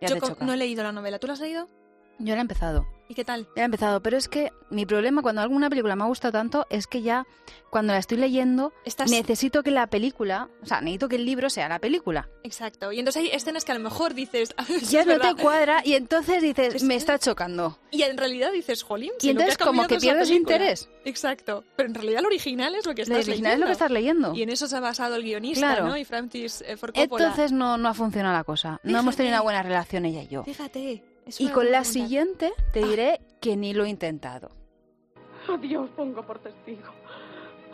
Ya 0.00 0.08
Yo 0.08 0.14
te 0.16 0.20
choca. 0.20 0.44
no 0.44 0.52
he 0.52 0.56
leído 0.56 0.82
la 0.82 0.92
novela. 0.92 1.18
¿Tú 1.18 1.26
la 1.26 1.32
has 1.34 1.40
leído? 1.40 1.68
Yo 2.18 2.34
la 2.34 2.38
he 2.38 2.40
empezado. 2.42 2.86
¿Y 3.10 3.14
qué 3.14 3.24
tal? 3.24 3.48
Ya 3.56 3.62
he 3.62 3.64
empezado, 3.64 4.02
pero 4.02 4.18
es 4.18 4.28
que 4.28 4.52
mi 4.68 4.84
problema 4.84 5.22
cuando 5.22 5.40
alguna 5.40 5.70
película 5.70 5.96
me 5.96 6.04
gusta 6.04 6.30
tanto 6.30 6.66
es 6.68 6.86
que 6.86 7.00
ya 7.00 7.26
cuando 7.70 7.94
la 7.94 7.98
estoy 8.00 8.18
leyendo 8.18 8.74
Estás... 8.84 9.10
necesito 9.10 9.62
que 9.62 9.70
la 9.70 9.86
película, 9.86 10.50
o 10.62 10.66
sea, 10.66 10.82
necesito 10.82 11.08
que 11.08 11.16
el 11.16 11.24
libro 11.24 11.48
sea 11.48 11.70
la 11.70 11.78
película. 11.78 12.28
Exacto. 12.42 12.92
Y 12.92 12.98
entonces 12.98 13.22
hay 13.22 13.30
escenas 13.30 13.64
que 13.64 13.72
a 13.72 13.76
lo 13.76 13.80
mejor 13.80 14.12
dices... 14.12 14.52
"Ah, 14.58 14.66
Ya 14.90 15.04
no 15.06 15.12
verdad". 15.12 15.36
te 15.36 15.42
cuadra 15.42 15.80
y 15.86 15.94
entonces 15.94 16.42
dices, 16.42 16.74
Es- 16.74 16.82
me 16.82 16.96
está 16.96 17.18
chocando. 17.18 17.78
Y 17.90 18.02
en 18.02 18.18
realidad 18.18 18.52
dices, 18.52 18.82
jolín, 18.82 19.12
Y 19.16 19.20
si 19.22 19.26
lo 19.28 19.40
entonces 19.40 19.54
ha 19.58 19.64
como 19.64 19.86
que 19.86 19.96
pierdes 19.96 20.28
película". 20.28 20.56
interés. 20.56 20.90
Exacto. 21.06 21.64
Pero 21.76 21.88
en 21.88 21.94
realidad 21.94 22.20
lo 22.20 22.26
original 22.28 22.74
es 22.74 22.84
lo 22.84 22.94
que 22.94 23.06
Lo 23.06 23.14
estás 23.16 23.26
original 23.28 23.52
es 23.54 23.58
lo 23.60 23.64
que 23.64 23.68
leyendo. 23.68 23.72
estás 23.72 23.90
leyendo. 23.90 24.34
Y 24.34 24.42
en 24.42 24.50
eso 24.50 24.66
se 24.66 24.76
ha 24.76 24.80
basado 24.80 25.16
el 25.16 25.22
guionista, 25.22 25.60
Claro. 25.72 25.86
¿no? 25.88 25.96
Y 25.96 26.04
Francis 26.04 26.62
eh, 26.66 26.76
Ford 26.76 26.92
Coppola. 26.94 27.24
Entonces 27.24 27.52
no, 27.52 27.78
no 27.78 27.88
ha 27.88 27.94
funcionado 27.94 28.36
la 28.36 28.44
cosa. 28.44 28.80
No 28.82 28.98
hemos 28.98 29.16
tenido 29.16 29.34
una 29.36 29.42
buena 29.42 29.62
relación 29.62 30.04
ella 30.04 30.22
y 30.24 30.28
yo. 30.28 30.44
Fíjate. 30.44 31.02
Y 31.38 31.48
con 31.50 31.70
la 31.70 31.84
siguiente 31.84 32.52
te 32.72 32.82
Ah. 32.82 32.86
diré 32.86 33.20
que 33.40 33.56
ni 33.56 33.72
lo 33.74 33.84
he 33.84 33.88
intentado. 33.88 34.50
A 35.48 35.56
Dios 35.56 35.88
pongo 35.96 36.22
por 36.26 36.38
testigo. 36.40 36.92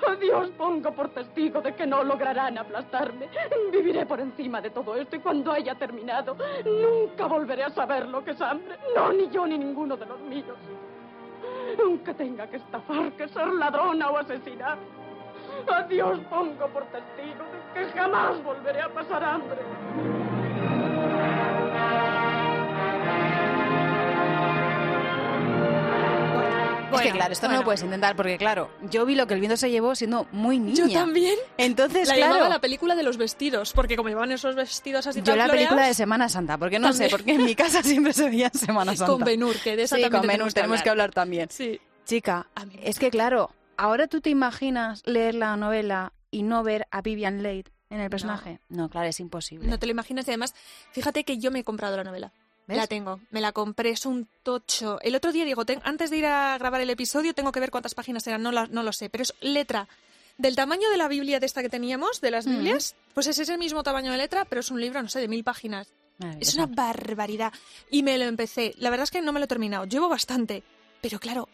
A 0.06 0.14
Dios 0.16 0.50
pongo 0.58 0.92
por 0.92 1.08
testigo 1.14 1.60
de 1.60 1.74
que 1.74 1.86
no 1.86 2.02
lograrán 2.04 2.58
aplastarme. 2.58 3.28
Viviré 3.72 4.04
por 4.06 4.20
encima 4.20 4.60
de 4.60 4.70
todo 4.70 4.94
esto 4.96 5.16
y 5.16 5.20
cuando 5.20 5.52
haya 5.52 5.74
terminado, 5.76 6.36
nunca 6.64 7.26
volveré 7.26 7.64
a 7.64 7.70
saber 7.70 8.06
lo 8.08 8.22
que 8.24 8.32
es 8.32 8.40
hambre. 8.40 8.76
No, 8.94 9.12
ni 9.12 9.28
yo 9.30 9.46
ni 9.46 9.56
ninguno 9.58 9.96
de 9.96 10.06
los 10.06 10.20
míos. 10.20 10.58
Aunque 11.82 12.14
tenga 12.14 12.46
que 12.48 12.56
estafar, 12.56 13.12
que 13.12 13.28
ser 13.28 13.48
ladrona 13.48 14.10
o 14.10 14.18
asesinar. 14.18 14.78
A 15.72 15.82
Dios 15.82 16.18
pongo 16.28 16.66
por 16.68 16.84
testigo 16.86 17.44
de 17.74 17.80
que 17.86 17.92
jamás 17.98 18.42
volveré 18.42 18.82
a 18.82 18.88
pasar 18.92 19.22
hambre. 19.24 20.23
Es 26.96 27.02
que 27.02 27.12
claro, 27.12 27.32
esto 27.32 27.48
no 27.48 27.56
lo 27.56 27.64
puedes 27.64 27.82
intentar 27.82 28.16
porque 28.16 28.36
claro, 28.38 28.70
yo 28.90 29.04
vi 29.06 29.14
lo 29.14 29.26
que 29.26 29.34
el 29.34 29.40
viento 29.40 29.56
se 29.56 29.70
llevó 29.70 29.94
siendo 29.94 30.26
muy 30.32 30.58
niña. 30.58 30.86
Yo 30.86 30.92
también. 30.92 31.34
Entonces, 31.58 32.08
La 32.08 32.14
claro, 32.16 32.48
la 32.48 32.60
película 32.60 32.94
de 32.94 33.02
los 33.02 33.16
vestidos, 33.16 33.72
porque 33.72 33.96
como 33.96 34.08
llevaban 34.08 34.32
esos 34.32 34.54
vestidos 34.54 35.06
así 35.06 35.20
yo 35.20 35.24
tan 35.24 35.38
la 35.38 35.48
película 35.48 35.86
de 35.86 35.94
Semana 35.94 36.28
Santa, 36.28 36.58
porque 36.58 36.78
no 36.78 36.92
sé, 36.92 37.08
porque 37.10 37.32
en 37.32 37.44
mi 37.44 37.54
casa 37.54 37.82
siempre 37.84 38.12
se 38.12 38.28
veía 38.28 38.50
Semana 38.50 38.96
Santa. 38.96 39.12
con 39.12 39.24
Benur, 39.24 39.56
que 39.60 39.76
de 39.76 39.84
esa 39.84 39.96
Sí, 39.96 40.02
también 40.02 40.20
con 40.20 40.28
Benur 40.28 40.52
tenemos 40.52 40.82
que 40.82 40.90
hablar 40.90 41.12
también. 41.12 41.48
Sí. 41.50 41.80
Chica, 42.04 42.46
es 42.82 42.98
que 42.98 43.10
claro, 43.10 43.50
ahora 43.76 44.06
tú 44.08 44.20
te 44.20 44.30
imaginas 44.30 45.02
leer 45.06 45.34
la 45.34 45.56
novela 45.56 46.12
y 46.30 46.42
no 46.42 46.62
ver 46.62 46.86
a 46.90 47.00
Vivian 47.00 47.42
Leigh 47.42 47.64
en 47.90 48.00
el 48.00 48.10
personaje. 48.10 48.60
No, 48.68 48.88
claro, 48.88 49.08
es 49.08 49.20
imposible. 49.20 49.68
No 49.68 49.78
te 49.78 49.86
lo 49.86 49.92
imaginas 49.92 50.26
y 50.26 50.30
además, 50.30 50.54
fíjate 50.92 51.24
que 51.24 51.38
yo 51.38 51.50
me 51.50 51.60
he 51.60 51.64
comprado 51.64 51.96
la 51.96 52.04
novela. 52.04 52.32
¿Ves? 52.66 52.76
La 52.78 52.86
tengo, 52.86 53.20
me 53.30 53.40
la 53.42 53.52
compré, 53.52 53.90
es 53.90 54.06
un 54.06 54.26
tocho. 54.42 54.98
El 55.02 55.14
otro 55.14 55.32
día 55.32 55.44
digo, 55.44 55.64
ten- 55.66 55.82
antes 55.84 56.10
de 56.10 56.16
ir 56.18 56.26
a 56.26 56.56
grabar 56.58 56.80
el 56.80 56.88
episodio 56.90 57.34
tengo 57.34 57.52
que 57.52 57.60
ver 57.60 57.70
cuántas 57.70 57.94
páginas 57.94 58.26
eran, 58.26 58.42
no, 58.42 58.52
la- 58.52 58.66
no 58.68 58.82
lo 58.82 58.92
sé, 58.92 59.10
pero 59.10 59.22
es 59.22 59.34
letra 59.42 59.86
del 60.38 60.56
tamaño 60.56 60.88
de 60.90 60.96
la 60.96 61.06
Biblia 61.08 61.38
de 61.40 61.46
esta 61.46 61.60
que 61.62 61.68
teníamos, 61.68 62.20
de 62.22 62.30
las 62.30 62.46
Mm. 62.46 62.50
Biblias, 62.50 62.96
pues 63.12 63.26
es 63.26 63.38
ese 63.38 63.58
mismo 63.58 63.82
tamaño 63.82 64.10
de 64.12 64.18
letra, 64.18 64.46
pero 64.46 64.60
es 64.60 64.70
un 64.70 64.80
libro, 64.80 65.02
no 65.02 65.08
sé, 65.08 65.20
de 65.20 65.28
mil 65.28 65.44
páginas. 65.44 65.92
Es 66.40 66.54
una 66.54 66.66
barbaridad. 66.66 67.52
Y 67.90 68.02
me 68.04 68.16
lo 68.18 68.24
empecé. 68.24 68.72
La 68.78 68.88
verdad 68.90 69.04
es 69.04 69.10
que 69.10 69.20
no 69.20 69.32
me 69.32 69.40
lo 69.40 69.44
he 69.44 69.48
terminado. 69.48 69.84
Llevo 69.84 70.08
bastante. 70.08 70.62
Pero 71.00 71.18
claro, 71.18 71.48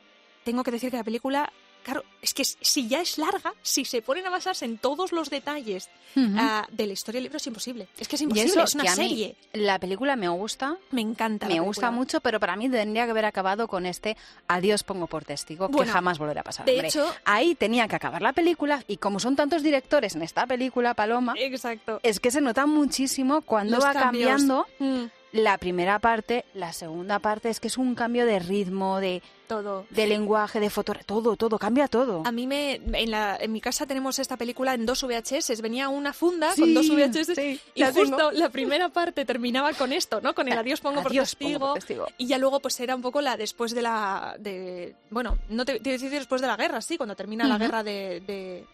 tengo 0.44 0.62
que 0.62 0.70
decir 0.70 0.90
que 0.90 0.98
la 0.98 1.02
película, 1.04 1.50
claro, 1.82 2.04
es 2.22 2.34
que 2.34 2.44
si 2.44 2.88
ya 2.88 3.00
es 3.00 3.18
larga, 3.18 3.54
si 3.62 3.84
se 3.84 4.02
ponen 4.02 4.26
a 4.26 4.30
basarse 4.30 4.64
en 4.64 4.78
todos 4.78 5.12
los 5.12 5.30
detalles 5.30 5.88
ah, 6.36 6.66
de 6.70 6.86
la 6.86 6.92
historia 6.92 7.18
del 7.18 7.24
libro, 7.24 7.36
es 7.38 7.46
imposible. 7.46 7.88
Es 7.98 8.08
que 8.08 8.16
es 8.16 8.22
imposible, 8.22 8.50
eso 8.50 8.62
es 8.62 8.74
una 8.74 8.94
serie. 8.94 9.36
la 9.52 9.78
película 9.78 10.16
me 10.16 10.28
gusta, 10.28 10.76
Me 10.90 11.00
encanta. 11.00 11.46
me 11.46 11.60
gusta 11.60 11.90
mucho, 11.90 12.20
pero 12.20 12.38
para 12.40 12.56
mí 12.56 12.68
tendría 12.68 13.04
que 13.04 13.10
haber 13.12 13.24
acabado 13.24 13.68
con 13.68 13.86
este 13.86 14.16
adiós 14.48 14.82
pongo 14.82 15.06
por 15.06 15.24
testigo, 15.24 15.68
que 15.70 15.86
jamás 15.86 16.18
volverá 16.18 16.40
a 16.42 16.44
pasar. 16.44 16.66
de 16.66 16.72
hombre. 16.72 16.88
hecho- 16.88 17.14
ahí 17.24 17.54
tenía 17.54 17.88
que 17.88 17.96
acabar 17.96 18.22
la 18.22 18.32
película 18.32 18.84
y 18.86 18.96
como 18.98 19.20
son 19.20 19.36
tantos 19.36 19.62
directores 19.62 20.14
en 20.16 20.22
esta 20.22 20.46
película, 20.46 20.94
Paloma, 20.94 21.34
Exacto. 21.38 22.00
es 22.02 22.20
que 22.20 22.30
se 22.30 22.40
nota 22.40 22.66
muchísimo 22.66 23.42
cuando 23.42 23.76
Los 23.76 23.84
va 23.84 23.92
cambios. 23.92 24.28
cambiando 24.30 24.66
Mm, 24.78 25.04
la 25.32 25.58
primera 25.58 25.98
parte, 26.00 26.44
la 26.54 26.72
segunda 26.72 27.18
parte, 27.20 27.48
es 27.50 27.60
que 27.60 27.68
es 27.68 27.78
un 27.78 27.94
cambio 27.94 28.26
de 28.26 28.38
ritmo, 28.40 28.98
de, 29.00 29.22
todo. 29.50 29.86
de 29.90 30.06
lenguaje, 30.06 30.60
de 30.60 30.70
foto, 30.70 30.94
todo, 31.04 31.36
todo, 31.36 31.58
cambia 31.58 31.88
todo. 31.88 32.22
A 32.24 32.32
mí 32.32 32.46
me 32.46 32.74
en, 32.74 33.10
la, 33.10 33.36
en 33.40 33.50
mi 33.52 33.60
casa 33.60 33.84
tenemos 33.86 34.18
esta 34.18 34.36
película 34.36 34.74
en 34.74 34.86
dos 34.86 35.02
VHS. 35.02 35.60
Venía 35.60 35.88
una 35.88 36.12
funda 36.12 36.52
Sí, 36.54 36.60
con 36.62 36.74
dos 36.74 36.88
VHS 36.88 37.34
sí, 37.34 37.60
y 37.74 37.80
la 37.80 37.92
justo 37.92 38.16
tengo. 38.16 38.30
la 38.32 38.48
primera 38.48 38.88
parte 38.88 39.24
terminaba 39.24 39.72
con 39.74 39.92
esto, 39.92 40.20
¿no? 40.20 40.34
Con 40.34 40.46
el 40.48 40.56
adiós 40.56 40.80
pongo 40.80 41.02
por 41.02 41.10
Adiós, 41.10 41.34
pongo 41.34 41.48
testigo. 41.50 41.66
por 41.66 41.74
testigo. 41.74 42.06
Y 42.18 42.26
ya 42.26 42.38
luego 42.38 42.60
pues 42.60 42.78
era 42.80 42.94
un 42.94 43.02
poco 43.02 43.20
la 43.20 43.36
después 43.36 43.74
de 43.74 43.82
la 43.82 44.36
de 44.38 44.94
bueno, 45.10 45.38
no 45.48 45.64
te, 45.64 45.80
te 45.80 45.90
a 45.90 45.92
decir 45.94 46.10
después 46.10 46.40
de 46.40 46.46
la 46.46 46.56
guerra, 46.56 46.80
sí, 46.80 46.96
cuando 46.96 47.16
termina 47.16 47.46
la 47.48 47.58
guerra 47.58 47.82
de, 47.82 48.20
de, 48.26 48.64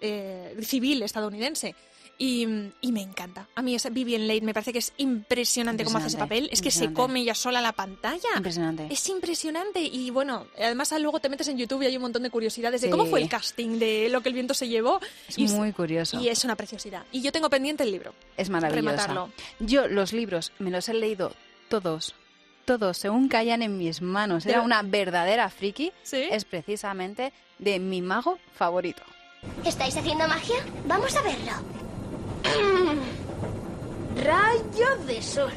eh, 0.00 0.56
civil 0.62 1.02
estadounidense. 1.02 1.74
Y, 2.18 2.46
y 2.80 2.92
me 2.92 3.02
encanta. 3.02 3.46
A 3.54 3.60
mí 3.60 3.74
esa 3.74 3.90
Vivian 3.90 4.26
Leigh 4.26 4.40
me 4.40 4.54
parece 4.54 4.72
que 4.72 4.78
es 4.78 4.92
impresionante, 4.96 5.84
cómo 5.84 5.98
hace 5.98 6.06
ese 6.06 6.16
Impresionante, 6.16 6.46
papel. 6.46 6.52
Es 6.52 6.62
que 6.62 6.70
se 6.70 6.84
impresionante. 6.84 6.94
come 7.02 7.20
ella 7.20 7.34
sola 7.34 7.60
la 7.60 7.72
pantalla. 7.72 8.28
Impresionante. 8.36 8.88
Es 8.90 9.06
impresionante 9.08 9.80
y 9.82 10.08
bueno, 10.10 10.46
además 10.58 10.94
luego 10.98 11.20
te 11.20 11.28
metes 11.28 11.48
en 11.48 11.58
YouTube 11.58 11.82
y 11.82 11.86
hay 11.86 11.96
un 11.96 12.02
montón 12.02 12.22
de 12.22 12.30
curiosidades 12.30 12.80
de 12.80 12.86
Sí. 12.86 12.90
cómo 12.90 13.04
fue 13.06 13.20
el 13.20 13.28
casting 13.28 13.78
de 13.78 14.08
lo 14.08 14.22
que 14.22 14.30
el 14.30 14.34
viento 14.34 14.54
se 14.54 14.66
llevó. 14.68 14.98
Es 15.28 15.36
y, 15.36 15.46
muy 15.48 15.72
curioso. 15.72 16.18
y 16.18 16.28
es 16.30 16.42
una 16.44 16.56
preciosidad. 16.56 17.04
Y 17.12 17.20
yo 17.20 17.32
tengo 17.32 17.50
pendiente 17.50 17.82
el 17.82 17.90
libro. 17.92 18.14
Es 18.38 18.48
maravillosa. 18.48 18.76
Rematarlo. 18.92 19.30
Yo 19.60 19.86
los 19.86 20.14
libros 20.14 20.52
me 20.58 20.70
los 20.70 20.88
he 20.88 20.94
leído 20.94 21.34
todos, 21.68 22.14
todos, 22.64 22.96
según 22.96 23.28
caían 23.28 23.60
en 23.60 23.76
mis 23.76 24.00
manos. 24.00 24.46
Era 24.46 24.62
una 24.62 24.80
verdadera 24.82 25.50
friki. 25.50 25.92
¿Sí? 26.02 26.24
Es 26.30 26.46
precisamente 26.46 27.34
de 27.58 27.78
mi 27.78 28.00
mago 28.00 28.38
favorito. 28.54 29.02
¿Estáis 29.66 29.94
haciendo 29.96 30.26
magia? 30.26 30.56
Vamos 30.86 31.14
a 31.14 31.22
verlo. 31.22 31.52
Rayo 34.24 34.96
de 35.06 35.22
sol. 35.22 35.52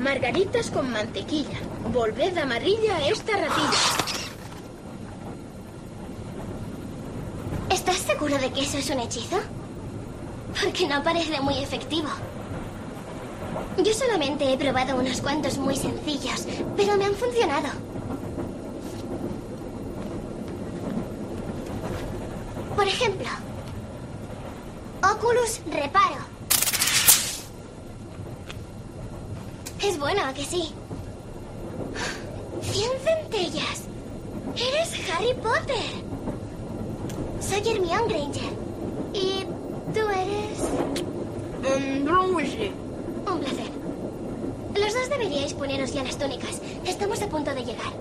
Margaritas 0.00 0.70
con 0.70 0.90
mantequilla. 0.90 1.58
Volved 1.92 2.36
amarilla 2.38 3.06
esta 3.06 3.32
ratilla. 3.32 3.78
¿Estás 7.70 7.96
seguro 7.96 8.38
de 8.38 8.50
que 8.50 8.62
eso 8.62 8.78
es 8.78 8.90
un 8.90 9.00
hechizo? 9.00 9.38
Porque 10.62 10.86
no 10.86 11.02
parece 11.02 11.40
muy 11.40 11.58
efectivo. 11.58 12.08
Yo 13.78 13.92
solamente 13.94 14.52
he 14.52 14.58
probado 14.58 14.96
unos 14.96 15.20
cuantos 15.20 15.56
muy 15.58 15.76
sencillos, 15.76 16.46
pero 16.76 16.96
me 16.96 17.06
han 17.06 17.14
funcionado. 17.14 17.68
Por 22.76 22.86
ejemplo, 22.86 23.28
Oculus 25.02 25.60
Reparo. 25.66 26.22
Es 29.82 29.98
bueno, 29.98 30.24
¿a 30.24 30.32
que 30.32 30.44
sí? 30.44 30.72
¡Cien 32.62 32.90
centellas! 33.04 33.82
¡Eres 34.54 35.10
Harry 35.10 35.34
Potter! 35.34 36.02
Soy 37.40 37.68
Hermione 37.68 38.06
Granger. 38.08 38.52
¿Y 39.12 39.44
tú 39.92 40.08
eres...? 40.08 40.60
Ambrosia. 41.74 42.70
Un 43.26 43.40
placer. 43.40 43.70
Los 44.76 44.94
dos 44.94 45.10
deberíais 45.10 45.54
poneros 45.54 45.92
ya 45.92 46.04
las 46.04 46.16
túnicas. 46.16 46.60
Estamos 46.86 47.20
a 47.22 47.28
punto 47.28 47.52
de 47.52 47.64
llegar. 47.64 47.92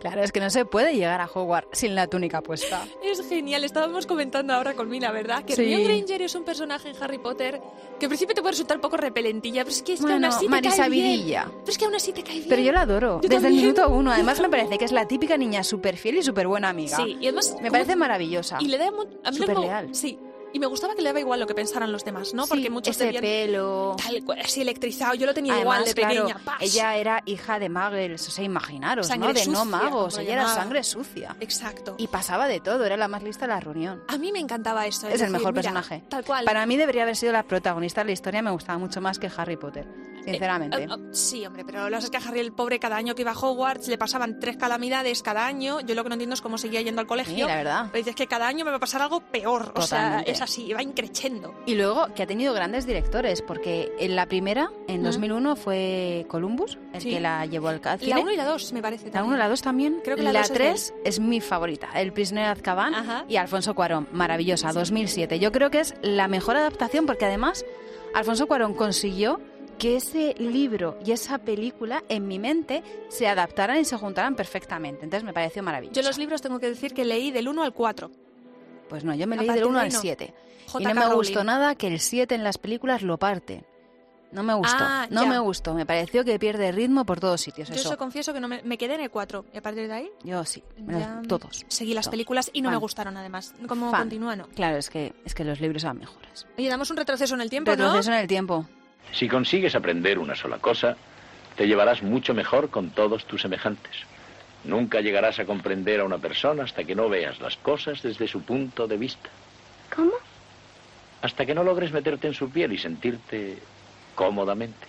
Claro, 0.00 0.22
es 0.22 0.32
que 0.32 0.40
no 0.40 0.50
se 0.50 0.64
puede 0.64 0.94
llegar 0.94 1.20
a 1.20 1.26
Hogwarts 1.32 1.78
sin 1.78 1.94
la 1.94 2.06
túnica 2.06 2.40
puesta. 2.42 2.86
Es 3.02 3.26
genial. 3.28 3.64
Estábamos 3.64 4.06
comentando 4.06 4.52
ahora 4.54 4.74
con 4.74 4.88
Mila, 4.88 5.10
¿verdad? 5.12 5.44
Que 5.44 5.54
Sí. 5.54 5.62
Hermione 5.62 5.84
Granger 5.84 6.22
es 6.22 6.34
un 6.34 6.44
personaje 6.44 6.90
en 6.90 7.02
Harry 7.02 7.18
Potter 7.18 7.60
que 7.98 8.06
al 8.06 8.08
principio 8.10 8.34
te 8.34 8.40
puede 8.40 8.52
resultar 8.52 8.76
un 8.76 8.80
poco 8.80 8.96
repelentilla, 8.96 9.62
pero 9.62 9.70
es 9.74 9.82
que, 9.82 9.92
es 9.94 10.00
que 10.00 10.02
Bueno, 10.06 10.26
aún 10.26 10.34
así 10.36 10.46
te 10.48 10.68
cae 10.76 10.90
bien. 10.90 11.04
Vidilla. 11.12 11.44
Pero 11.60 11.70
es 11.72 11.78
que 11.78 11.84
aún 11.84 11.94
así 11.94 12.12
te 12.12 12.22
cae 12.22 12.34
bien. 12.36 12.48
Pero 12.48 12.62
yo 12.62 12.72
la 12.72 12.80
adoro, 12.82 13.20
Yo 13.22 13.28
desde 13.28 13.48
el 13.48 13.54
minuto 13.54 13.88
uno. 13.88 14.10
Además 14.12 14.40
me 14.40 14.48
parece 14.48 14.78
que 14.78 14.84
es 14.84 14.92
la 14.92 15.06
típica 15.06 15.36
niña 15.36 15.62
súper 15.64 15.96
fiel 15.96 16.18
y 16.18 16.22
súper 16.22 16.46
buena 16.48 16.68
amiga. 16.70 16.96
Sí, 16.96 17.16
y 17.20 17.26
además... 17.26 17.50
Me 17.52 17.56
¿cómo- 17.60 17.70
parece 17.72 17.96
maravillosa. 17.96 18.58
Y 18.60 18.68
le 18.68 18.78
da... 18.78 18.90
Súper 19.32 19.58
leal. 19.58 19.94
Sí. 19.94 20.18
Y 20.54 20.60
me 20.60 20.66
gustaba 20.66 20.94
que 20.94 21.02
le 21.02 21.08
daba 21.08 21.18
igual 21.18 21.40
lo 21.40 21.48
que 21.48 21.54
pensaran 21.54 21.90
los 21.90 22.04
demás, 22.04 22.32
¿no? 22.32 22.46
Porque 22.46 22.62
Sí, 22.62 22.70
muchos 22.70 22.96
ese 22.98 23.20
pelo... 23.20 23.96
Tal 24.02 24.22
cual, 24.24 24.38
así 24.38 24.60
electrizado. 24.60 25.14
Yo 25.14 25.26
lo 25.26 25.34
tenía 25.34 25.54
Además, 25.54 25.80
igual 25.80 25.84
de 25.84 25.94
claro, 25.94 26.26
pequeña. 26.26 26.44
¡pas! 26.44 26.56
ella 26.60 26.96
era 26.96 27.22
hija 27.26 27.58
de 27.58 27.68
muggles, 27.68 28.28
o 28.28 28.30
sea, 28.30 28.44
imaginaros, 28.44 29.08
Sangre 29.08 29.28
¿no? 29.28 29.34
De 29.34 29.40
sucia, 29.40 29.58
no 29.58 29.64
magos, 29.64 30.16
ella 30.16 30.32
era 30.32 30.46
sangre 30.46 30.84
sucia. 30.84 31.34
Exacto. 31.40 31.96
Y 31.98 32.06
pasaba 32.06 32.46
de 32.46 32.60
todo, 32.60 32.84
era 32.84 32.96
la 32.96 33.08
más 33.08 33.24
lista 33.24 33.46
de 33.46 33.52
la 33.52 33.58
reunión. 33.58 34.04
A 34.06 34.16
mí 34.16 34.30
me 34.30 34.38
encantaba 34.38 34.86
eso. 34.86 35.08
Es 35.08 35.14
el 35.14 35.18
decir, 35.18 35.32
mejor 35.32 35.52
mira, 35.52 35.62
personaje. 35.62 36.04
Tal 36.08 36.24
cual. 36.24 36.44
Para 36.44 36.64
mí 36.66 36.76
debería 36.76 37.02
haber 37.02 37.16
sido 37.16 37.32
la 37.32 37.42
protagonista 37.42 38.02
de 38.02 38.06
la 38.06 38.12
historia, 38.12 38.40
me 38.40 38.52
gustaba 38.52 38.78
mucho 38.78 39.00
más 39.00 39.18
que 39.18 39.28
Harry 39.36 39.56
Potter, 39.56 39.88
sinceramente. 40.24 40.76
Eh, 40.82 40.86
eh, 40.90 40.96
sí, 41.12 41.44
hombre, 41.46 41.64
pero 41.64 41.88
lo 41.90 41.98
que 41.98 42.04
es 42.04 42.10
que 42.10 42.16
a 42.16 42.20
Harry 42.20 42.40
el 42.40 42.52
pobre 42.52 42.78
cada 42.78 42.96
año 42.96 43.14
que 43.14 43.22
iba 43.22 43.32
a 43.32 43.38
Hogwarts 43.38 43.88
le 43.88 43.98
pasaban 43.98 44.38
tres 44.40 44.56
calamidades 44.56 45.22
cada 45.22 45.46
año. 45.46 45.80
Yo 45.80 45.94
lo 45.94 46.02
que 46.02 46.08
no 46.08 46.14
entiendo 46.14 46.34
es 46.34 46.40
cómo 46.40 46.58
seguía 46.58 46.80
yendo 46.82 47.00
al 47.00 47.06
colegio. 47.06 47.34
Sí, 47.34 47.40
la 47.42 47.56
verdad. 47.56 47.86
Pero 47.92 47.98
dices 48.04 48.14
que 48.16 48.26
cada 48.26 48.46
año 48.48 48.64
me 48.64 48.70
va 48.70 48.78
a 48.78 48.80
pasar 48.80 49.02
algo 49.02 49.20
peor. 49.20 49.72
O 49.76 49.82
sea, 49.82 49.98
Totalmente. 50.00 50.30
es 50.32 50.40
así, 50.42 50.72
va 50.72 50.82
increchendo. 50.82 51.54
Y 51.66 51.74
luego 51.74 52.06
que 52.14 52.22
ha 52.22 52.26
tenido 52.26 52.52
grandes 52.54 52.86
directores, 52.86 53.42
porque 53.42 53.92
en 53.98 54.16
la 54.16 54.26
primera, 54.26 54.70
en 54.88 54.96
Ujú. 55.00 55.06
2001, 55.06 55.56
fue 55.56 56.26
Columbus 56.28 56.78
el 56.92 57.00
Sí. 57.00 57.10
que 57.10 57.20
la 57.20 57.46
llevó 57.46 57.68
al 57.68 57.80
ca- 57.80 57.92
La 57.92 57.98
cine. 57.98 58.20
1 58.22 58.32
y 58.32 58.36
la 58.36 58.44
2, 58.44 58.72
me 58.72 58.82
parece. 58.82 59.06
La 59.06 59.12
también. 59.12 59.26
1 59.28 59.36
y 59.36 59.38
la 59.38 59.48
2 59.48 59.62
también. 59.62 60.00
Creo 60.02 60.16
que 60.16 60.22
la 60.22 60.32
dos 60.32 60.42
es 60.42 60.48
de 60.48 60.54
3 60.54 60.94
es 61.04 61.20
mi 61.20 61.40
favorita. 61.40 61.88
El 61.94 62.12
prisionero 62.12 62.46
de 62.48 62.52
Azkaban 62.52 62.94
Ajá. 62.94 63.24
y 63.28 63.36
Alfonso 63.36 63.74
Cuarón. 63.74 64.08
Maravillosa, 64.12 64.72
2007. 64.72 65.38
Yo 65.38 65.52
creo 65.52 65.70
que 65.70 65.80
es 65.80 65.94
la 66.02 66.28
mejor 66.28 66.56
adaptación 66.56 67.06
porque 67.06 67.24
además 67.24 67.64
Alfonso 68.14 68.46
Cuarón 68.46 68.74
consiguió 68.74 69.40
que 69.74 69.96
ese 69.96 70.34
libro 70.38 70.98
y 71.04 71.12
esa 71.12 71.38
película 71.38 72.02
en 72.08 72.26
mi 72.28 72.38
mente 72.38 72.82
se 73.08 73.26
adaptaran 73.28 73.78
y 73.78 73.84
se 73.84 73.96
juntaran 73.96 74.34
perfectamente. 74.36 75.04
Entonces 75.04 75.24
me 75.24 75.32
pareció 75.32 75.62
maravilloso. 75.62 76.00
Yo 76.00 76.06
los 76.06 76.18
libros 76.18 76.40
tengo 76.42 76.58
que 76.58 76.68
decir 76.68 76.94
que 76.94 77.04
leí 77.04 77.30
del 77.30 77.48
1 77.48 77.62
al 77.62 77.72
4. 77.72 78.10
Pues 78.88 79.04
no, 79.04 79.14
yo 79.14 79.26
me 79.26 79.36
A 79.36 79.42
leí 79.42 79.48
del 79.50 79.64
1 79.64 79.72
de 79.74 79.78
al 79.80 79.86
ahí 79.86 79.92
no. 79.92 80.00
7. 80.00 80.34
Y 80.78 80.84
no 80.84 80.94
me 80.94 81.14
gustó 81.14 81.34
Rowling. 81.40 81.46
nada 81.46 81.74
que 81.74 81.86
el 81.88 82.00
7 82.00 82.34
en 82.34 82.44
las 82.44 82.58
películas 82.58 83.02
lo 83.02 83.18
parte. 83.18 83.64
No 84.32 84.42
me 84.42 84.52
gustó, 84.54 84.76
Ah, 84.80 85.06
no 85.10 85.22
ya. 85.22 85.28
me 85.28 85.38
gustó. 85.38 85.74
Me 85.74 85.86
pareció 85.86 86.24
que 86.24 86.36
pierde 86.40 86.72
ritmo 86.72 87.04
por 87.04 87.20
todos 87.20 87.40
sitios. 87.40 87.68
Yo 87.68 87.74
Eso. 87.76 87.90
eso 87.90 87.96
confieso 87.98 88.32
que 88.34 88.40
no 88.40 88.48
me, 88.48 88.62
me 88.64 88.76
quedé 88.76 88.94
en 88.94 89.02
el 89.02 89.10
4. 89.10 89.44
Y 89.54 89.58
a 89.58 89.62
partir 89.62 89.86
de 89.86 89.92
ahí, 89.94 90.10
Yo 90.24 90.44
sí, 90.44 90.64
me 90.76 90.98
ya 90.98 91.22
todos. 91.28 91.64
seguí 91.68 91.94
las 91.94 92.06
Todos. 92.06 92.10
películas 92.12 92.50
y 92.52 92.60
no 92.60 92.70
me 92.70 92.74
Fan. 92.74 92.80
gustaron 92.80 93.16
además. 93.16 93.54
Como 93.68 93.92
Fan. 93.92 94.00
continúa, 94.00 94.34
no. 94.34 94.48
Claro, 94.48 94.76
es 94.76 94.90
que, 94.90 95.14
es 95.24 95.34
que 95.36 95.44
los 95.44 95.60
libros 95.60 95.84
eran 95.84 95.98
mejores. 95.98 96.46
Oye, 96.58 96.68
damos 96.68 96.90
un 96.90 96.96
retroceso 96.96 97.34
en 97.36 97.42
el 97.42 97.50
tiempo, 97.50 97.70
Retroceso 97.70 98.10
¿no? 98.10 98.16
en 98.16 98.22
el 98.22 98.26
tiempo. 98.28 98.66
Si 99.12 99.28
consigues 99.28 99.74
aprender 99.74 100.18
una 100.18 100.34
sola 100.34 100.58
cosa, 100.58 100.96
te 101.56 101.66
llevarás 101.66 102.02
mucho 102.02 102.34
mejor 102.34 102.70
con 102.70 102.90
todos 102.90 103.24
tus 103.26 103.42
semejantes. 103.42 103.96
Nunca 104.64 105.00
llegarás 105.00 105.38
a 105.38 105.44
comprender 105.44 106.00
a 106.00 106.04
una 106.04 106.18
persona 106.18 106.64
hasta 106.64 106.84
que 106.84 106.94
no 106.94 107.08
veas 107.08 107.40
las 107.40 107.56
cosas 107.56 108.02
desde 108.02 108.26
su 108.26 108.42
punto 108.42 108.88
de 108.88 108.96
vista. 108.96 109.28
¿Cómo? 109.94 110.12
Hasta 111.22 111.46
que 111.46 111.54
no 111.54 111.62
logres 111.62 111.92
meterte 111.92 112.26
en 112.26 112.34
su 112.34 112.50
piel 112.50 112.72
y 112.72 112.78
sentirte 112.78 113.58
cómodamente. 114.14 114.86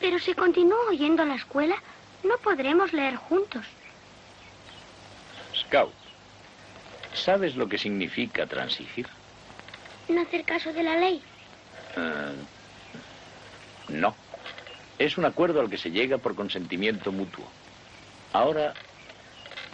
Pero 0.00 0.18
si 0.18 0.34
continúo 0.34 0.90
yendo 0.92 1.22
a 1.22 1.26
la 1.26 1.36
escuela, 1.36 1.76
no 2.22 2.36
podremos 2.38 2.92
leer 2.92 3.16
juntos. 3.16 3.64
Scout, 5.54 5.92
¿sabes 7.14 7.56
lo 7.56 7.68
que 7.68 7.78
significa 7.78 8.46
transigir? 8.46 9.06
No 10.08 10.20
hacer 10.20 10.44
caso 10.44 10.72
de 10.72 10.82
la 10.82 10.96
ley. 10.96 11.22
Ah, 11.96 12.32
no. 13.88 14.14
Es 14.98 15.18
un 15.18 15.24
acuerdo 15.24 15.60
al 15.60 15.70
que 15.70 15.78
se 15.78 15.90
llega 15.90 16.18
por 16.18 16.34
consentimiento 16.34 17.12
mutuo. 17.12 17.44
Ahora 18.32 18.74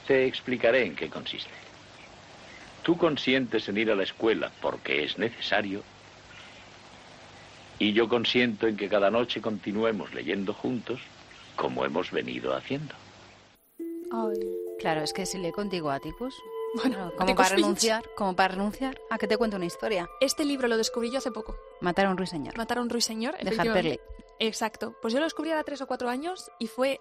te 0.07 0.27
explicaré 0.27 0.85
en 0.85 0.97
qué 0.97 1.09
consiste. 1.09 1.51
Tú 2.83 2.97
consientes 2.97 3.69
en 3.69 3.77
ir 3.77 3.91
a 3.91 3.95
la 3.95 4.03
escuela 4.03 4.51
porque 4.61 5.05
es 5.05 5.19
necesario 5.19 5.83
y 7.79 7.93
yo 7.93 8.09
consiento 8.09 8.67
en 8.67 8.77
que 8.77 8.89
cada 8.89 9.11
noche 9.11 9.41
continuemos 9.41 10.13
leyendo 10.15 10.53
juntos 10.53 11.01
como 11.57 11.85
hemos 11.85 12.11
venido 12.11 12.55
haciendo. 12.55 12.95
Claro, 14.79 15.03
es 15.03 15.13
que 15.13 15.27
si 15.27 15.39
le 15.39 15.53
contigo 15.53 15.91
Atticus, 15.91 16.35
Bueno, 16.75 16.95
claro, 16.97 17.17
como 17.17 17.35
para 17.35 17.49
renunciar, 17.49 18.05
como 18.17 18.37
para 18.37 18.55
renunciar 18.55 19.01
a 19.11 19.19
que 19.19 19.27
te 19.27 19.37
cuente 19.37 19.57
una 19.57 19.67
historia. 19.67 20.09
Este 20.21 20.45
libro 20.45 20.69
lo 20.69 20.77
descubrí 20.77 21.11
yo 21.11 21.19
hace 21.19 21.31
poco. 21.31 21.57
Matar 21.81 22.07
a 22.07 22.11
un 22.11 22.17
ruiseñor. 22.17 22.57
Matar 22.57 22.79
a 22.79 22.83
un 22.83 22.91
ruiseñor. 22.91 23.37
De. 23.39 23.51
Harper 23.59 23.85
Lee. 23.85 24.01
Exacto. 24.39 24.95
Pues 25.03 25.13
yo 25.13 25.21
lo 25.21 25.27
descubrí 25.27 25.51
hace 25.51 25.65
tres 25.65 25.81
o 25.81 25.87
cuatro 25.87 26.09
años 26.09 26.51
y 26.59 26.67
fue 26.67 27.01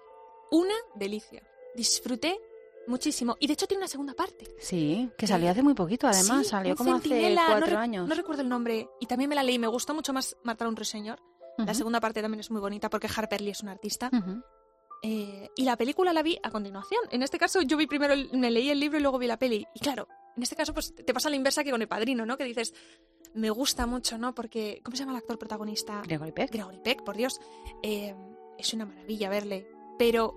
una 0.50 0.74
delicia. 0.94 1.42
Disfruté 1.74 2.38
Muchísimo. 2.86 3.36
Y 3.38 3.46
de 3.46 3.52
hecho 3.52 3.66
tiene 3.66 3.82
una 3.82 3.88
segunda 3.88 4.14
parte. 4.14 4.46
Sí, 4.58 5.10
que 5.16 5.26
salió 5.26 5.50
hace 5.50 5.62
muy 5.62 5.74
poquito, 5.74 6.08
además. 6.08 6.38
Sí, 6.38 6.44
salió 6.50 6.74
como 6.74 6.94
hace 6.96 7.34
no 7.34 7.40
cuatro 7.46 7.78
años. 7.78 8.08
No 8.08 8.14
recuerdo 8.14 8.42
el 8.42 8.48
nombre. 8.48 8.88
Y 8.98 9.06
también 9.06 9.28
me 9.28 9.36
la 9.36 9.42
leí. 9.44 9.58
Me 9.58 9.68
gustó 9.68 9.94
mucho 9.94 10.12
más 10.12 10.36
Matar 10.42 10.66
a 10.66 10.70
un 10.70 10.76
ruiseñor. 10.76 11.20
La 11.58 11.64
Ujú. 11.64 11.74
segunda 11.74 12.00
parte 12.00 12.22
también 12.22 12.40
es 12.40 12.50
muy 12.50 12.60
bonita 12.60 12.88
porque 12.90 13.08
Harper 13.14 13.40
Lee 13.42 13.50
es 13.50 13.62
un 13.62 13.68
artista. 13.68 14.10
Ujú. 14.12 14.42
Eh, 15.02 15.48
y 15.56 15.64
la 15.64 15.76
película 15.76 16.12
la 16.12 16.22
vi 16.22 16.38
a 16.42 16.50
continuación. 16.50 17.00
En 17.10 17.22
este 17.22 17.38
caso, 17.38 17.62
yo 17.62 17.76
vi 17.76 17.86
primero, 17.86 18.12
el- 18.12 18.30
me 18.32 18.50
leí 18.50 18.68
el 18.70 18.80
libro 18.80 18.98
y 18.98 19.02
luego 19.02 19.18
vi 19.18 19.26
la 19.26 19.38
peli. 19.38 19.66
Y 19.74 19.80
claro, 19.80 20.06
en 20.36 20.42
este 20.42 20.56
caso, 20.56 20.74
pues 20.74 20.94
te 20.94 21.14
pasa 21.14 21.30
la 21.30 21.36
inversa 21.36 21.64
que 21.64 21.70
con 21.70 21.80
el 21.80 21.88
padrino, 21.88 22.26
¿no? 22.26 22.36
Que 22.36 22.44
dices, 22.44 22.74
me 23.34 23.48
gusta 23.50 23.86
mucho, 23.86 24.18
¿no? 24.18 24.34
Porque, 24.34 24.80
¿cómo 24.84 24.96
se 24.96 25.02
llama 25.04 25.12
el 25.12 25.18
actor 25.18 25.38
protagonista? 25.38 26.02
Gregory 26.04 26.32
Peck. 26.32 26.50
Gregory 26.52 26.80
Peck, 26.84 27.02
por 27.02 27.16
Dios. 27.16 27.40
Eh, 27.82 28.14
es 28.58 28.74
una 28.74 28.84
maravilla 28.86 29.30
verle. 29.30 29.66
Pero 29.98 30.34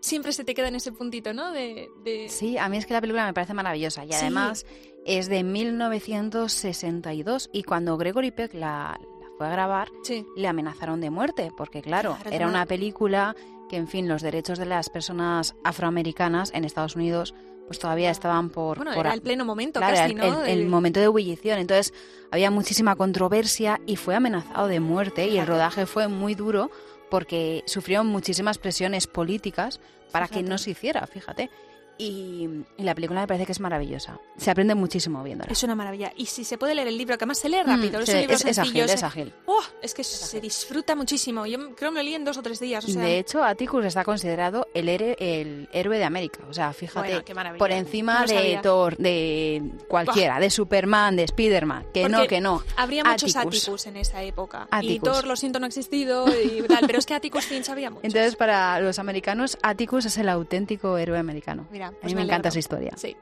siempre 0.00 0.32
se 0.32 0.44
te 0.44 0.54
queda 0.54 0.68
en 0.68 0.76
ese 0.76 0.92
puntito, 0.92 1.32
¿no? 1.32 1.50
De. 1.50 1.88
de- 2.04 2.28
Sí, 2.28 2.56
a 2.58 2.68
mí 2.68 2.76
es 2.76 2.86
que 2.86 2.94
la 2.94 3.00
película 3.00 3.26
me 3.26 3.34
parece 3.34 3.54
maravillosa 3.54 4.04
y 4.04 4.12
Sí. 4.12 4.18
además 4.20 4.64
es 5.04 5.28
de 5.28 5.42
1962 5.42 7.50
y 7.52 7.64
cuando 7.64 7.96
Gregory 7.96 8.30
Peck 8.30 8.54
la, 8.54 8.98
la 9.20 9.28
fue 9.36 9.46
a 9.46 9.50
grabar 9.50 9.88
Sí. 10.02 10.24
le 10.36 10.46
amenazaron 10.48 11.00
de 11.00 11.10
muerte 11.10 11.50
porque 11.56 11.82
claro, 11.82 12.16
Claro, 12.22 12.36
era 12.36 12.46
una 12.46 12.66
película 12.66 13.34
que 13.68 13.76
en 13.76 13.88
fin 13.88 14.08
los 14.08 14.22
derechos 14.22 14.58
de 14.58 14.66
las 14.66 14.88
personas 14.90 15.54
afroamericanas 15.64 16.50
en 16.54 16.64
Estados 16.64 16.96
Unidos 16.96 17.34
pues 17.66 17.80
todavía 17.80 18.10
estaban 18.12 18.50
por, 18.50 18.76
Bueno, 18.76 18.92
por 18.94 19.06
era 19.06 19.14
el 19.14 19.22
pleno 19.22 19.44
momento 19.44 19.80
Claro, 19.80 19.96
casi, 19.96 20.12
el, 20.12 20.16
¿no? 20.18 20.44
el- 20.44 20.66
momento 20.68 21.00
de 21.00 21.06
ebullición. 21.06 21.58
Entonces 21.58 21.92
había 22.30 22.48
muchísima 22.52 22.94
controversia 22.94 23.80
y 23.86 23.96
fue 23.96 24.14
amenazado 24.14 24.68
de 24.68 24.78
muerte 24.78 25.26
y 25.26 25.38
el 25.38 25.46
rodaje 25.48 25.84
fue 25.86 26.06
muy 26.06 26.36
duro 26.36 26.70
porque 27.10 27.64
sufrieron 27.66 28.06
muchísimas 28.06 28.58
presiones 28.58 29.08
políticas 29.08 29.80
para 30.12 30.28
que 30.28 30.44
no 30.44 30.58
se 30.58 30.70
hiciera, 30.70 31.04
fíjate. 31.08 31.50
Y, 31.98 32.48
y 32.76 32.82
la 32.82 32.94
película 32.94 33.20
me 33.22 33.26
parece 33.26 33.46
que 33.46 33.52
es 33.52 33.60
maravillosa. 33.60 34.20
Se 34.36 34.50
aprende 34.50 34.74
muchísimo 34.74 35.22
viéndola. 35.22 35.50
Es 35.50 35.62
una 35.62 35.74
maravilla. 35.74 36.12
Y 36.16 36.26
si 36.26 36.44
se 36.44 36.58
puede 36.58 36.74
leer 36.74 36.88
el 36.88 36.98
libro, 36.98 37.16
que 37.16 37.24
además 37.24 37.38
se 37.38 37.48
lee 37.48 37.62
rápido, 37.64 37.98
Mm, 37.98 38.02
es 38.02 38.06
se- 38.08 38.14
un 38.14 38.20
libro 38.20 38.34
es- 38.36 38.44
es 38.44 38.58
ágil, 38.58 38.72
sencillo, 38.72 38.94
es 38.94 39.02
ágil. 39.02 39.32
¡Oh! 39.46 39.62
es 39.82 39.94
que 39.94 40.04
se 40.04 40.40
disfruta 40.40 40.94
muchísimo. 40.94 41.46
Yo 41.46 41.58
creo 41.74 41.90
que 41.90 41.96
lo 41.96 42.02
leí 42.02 42.14
en 42.14 42.24
dos 42.24 42.36
o 42.36 42.42
tres 42.42 42.60
días. 42.60 42.84
O 42.84 42.88
sea, 42.88 43.02
de 43.02 43.18
hecho, 43.18 43.42
Atticus 43.42 43.84
está 43.84 44.04
considerado 44.04 44.68
el, 44.74 44.88
here- 44.88 45.16
el 45.18 45.68
héroe 45.72 45.96
de 45.98 46.04
América. 46.04 46.40
O 46.48 46.52
sea, 46.52 46.72
fíjate, 46.72 47.22
Bueno, 47.32 47.56
por 47.58 47.70
encima 47.72 48.20
No 48.20 48.26
de. 48.26 48.58
Thor, 48.62 48.96
de 48.96 49.62
cualquiera, 49.88 50.38
de 50.40 50.50
Superman, 50.50 51.16
de 51.16 51.26
Spiderman. 51.28 51.86
Que 51.94 52.08
no, 52.08 52.26
que 52.26 52.40
no. 52.40 52.62
Habría 52.76 53.04
muchos 53.04 53.34
Atticus. 53.36 53.86
En 53.86 53.96
esa 53.96 54.22
época. 54.22 54.68
Y. 54.82 54.98
Thor, 55.00 55.26
lo 55.26 55.36
siento, 55.36 55.58
no 55.60 55.64
ha 55.66 55.68
existido 55.68 56.26
y 56.28 56.62
tal. 56.62 56.84
Pero 56.86 56.98
es 56.98 57.06
que 57.06 57.14
Atticus 57.14 57.44
Finch 57.46 57.68
había 57.70 57.90
muchos. 57.90 58.04
Entonces, 58.04 58.36
para 58.36 58.80
los 58.80 58.98
americanos, 58.98 59.56
Atticus 59.62 60.04
es 60.06 60.18
el 60.18 60.28
auténtico 60.28 60.98
héroe 60.98 61.18
americano. 61.18 61.66
Mira, 61.70 61.85
a 61.88 61.90
pues 61.92 62.12
mí 62.12 62.14
me, 62.14 62.20
me 62.20 62.24
encanta 62.26 62.48
esa 62.48 62.58
historia. 62.58 62.92
Sí, 62.96 63.16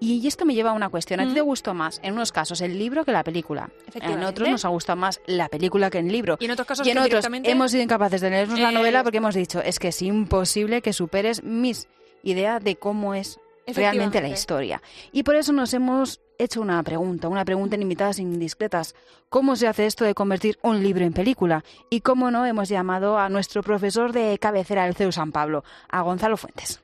Y 0.00 0.26
esto 0.26 0.44
me 0.44 0.54
lleva 0.54 0.70
a 0.70 0.72
una 0.74 0.88
cuestión. 0.88 1.20
¿A 1.20 1.24
ti 1.24 1.30
Mm. 1.30 1.34
te 1.34 1.40
gustó 1.40 1.74
más, 1.74 2.00
en 2.02 2.14
unos 2.14 2.32
casos, 2.32 2.60
el 2.60 2.78
libro 2.78 3.04
que 3.04 3.12
la 3.12 3.24
película? 3.24 3.70
En 3.94 4.22
otros 4.22 4.48
nos 4.48 4.64
ha 4.64 4.68
gustado 4.68 4.96
más 4.96 5.20
la 5.26 5.48
película 5.48 5.90
que 5.90 5.98
el 5.98 6.08
libro. 6.08 6.36
Y 6.40 6.44
en 6.46 6.50
otros 6.52 6.66
casos 6.68 6.86
Y 6.86 6.90
en 6.90 6.98
otros 6.98 7.08
directamente- 7.10 7.50
hemos 7.50 7.70
sido 7.70 7.82
incapaces 7.82 8.20
de 8.20 8.30
leernos 8.30 8.58
la 8.58 8.70
Eh, 8.70 8.74
novela 8.74 9.02
porque 9.02 9.18
hemos 9.18 9.34
dicho, 9.34 9.60
es 9.60 9.78
que 9.78 9.88
es 9.88 10.02
imposible 10.02 10.82
que 10.82 10.92
superes 10.92 11.42
mis 11.42 11.88
ideas 12.22 12.62
de 12.62 12.76
cómo 12.76 13.14
es 13.14 13.38
realmente 13.66 14.20
la 14.22 14.28
historia. 14.28 14.80
Y 15.12 15.22
por 15.24 15.36
eso 15.36 15.52
nos 15.52 15.74
hemos 15.74 16.20
hecho 16.38 16.60
una 16.62 16.82
pregunta, 16.82 17.28
una 17.28 17.44
pregunta 17.44 17.74
en 17.76 17.82
invitadas 17.82 18.18
indiscretas. 18.18 18.94
¿Cómo 19.28 19.56
se 19.56 19.66
hace 19.66 19.84
esto 19.84 20.04
de 20.06 20.14
convertir 20.14 20.58
un 20.62 20.82
libro 20.82 21.04
en 21.04 21.12
película? 21.12 21.62
Y 21.90 22.00
cómo 22.00 22.30
no, 22.30 22.46
hemos 22.46 22.68
llamado 22.70 23.18
a 23.18 23.28
nuestro 23.28 23.62
profesor 23.62 24.12
de 24.12 24.38
cabecera 24.38 24.84
del 24.84 24.94
CEU 24.94 25.12
San 25.12 25.32
Pablo, 25.32 25.64
a 25.90 26.00
Gonzalo 26.00 26.36
Fuentes. 26.38 26.80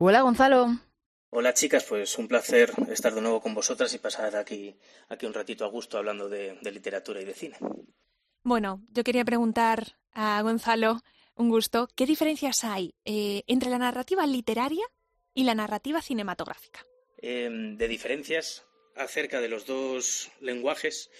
Hola 0.00 0.20
Gonzalo. 0.20 0.78
Hola 1.30 1.52
chicas, 1.54 1.84
pues 1.84 2.16
un 2.18 2.28
placer 2.28 2.72
estar 2.88 3.12
de 3.12 3.20
nuevo 3.20 3.40
con 3.40 3.52
vosotras 3.52 3.92
y 3.94 3.98
pasar 3.98 4.36
aquí, 4.36 4.76
aquí 5.08 5.26
un 5.26 5.34
ratito 5.34 5.64
a 5.64 5.68
gusto 5.68 5.98
hablando 5.98 6.28
de, 6.28 6.56
de 6.62 6.70
literatura 6.70 7.20
y 7.20 7.24
de 7.24 7.34
cine. 7.34 7.56
Bueno, 8.44 8.86
yo 8.92 9.02
quería 9.02 9.24
preguntar 9.24 9.98
a 10.12 10.40
Gonzalo, 10.42 11.00
un 11.34 11.50
gusto, 11.50 11.88
¿qué 11.96 12.06
diferencias 12.06 12.62
hay 12.62 12.94
eh, 13.04 13.42
entre 13.48 13.70
la 13.70 13.78
narrativa 13.78 14.24
literaria 14.24 14.86
y 15.34 15.42
la 15.42 15.56
narrativa 15.56 16.00
cinematográfica? 16.00 16.86
Eh, 17.20 17.50
de 17.50 17.88
diferencias 17.88 18.64
acerca 18.94 19.40
de 19.40 19.48
los 19.48 19.66
dos 19.66 20.30
lenguajes, 20.40 21.10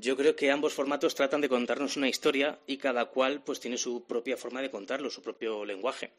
yo 0.00 0.16
creo 0.16 0.34
que 0.34 0.50
ambos 0.50 0.72
formatos 0.72 1.14
tratan 1.14 1.42
de 1.42 1.48
contarnos 1.50 1.98
una 1.98 2.08
historia 2.08 2.58
y 2.66 2.78
cada 2.78 3.04
cual 3.06 3.42
pues 3.44 3.60
tiene 3.60 3.76
su 3.76 4.04
propia 4.06 4.38
forma 4.38 4.62
de 4.62 4.70
contarlo, 4.70 5.10
su 5.10 5.20
propio 5.20 5.64
lenguaje. 5.66 6.12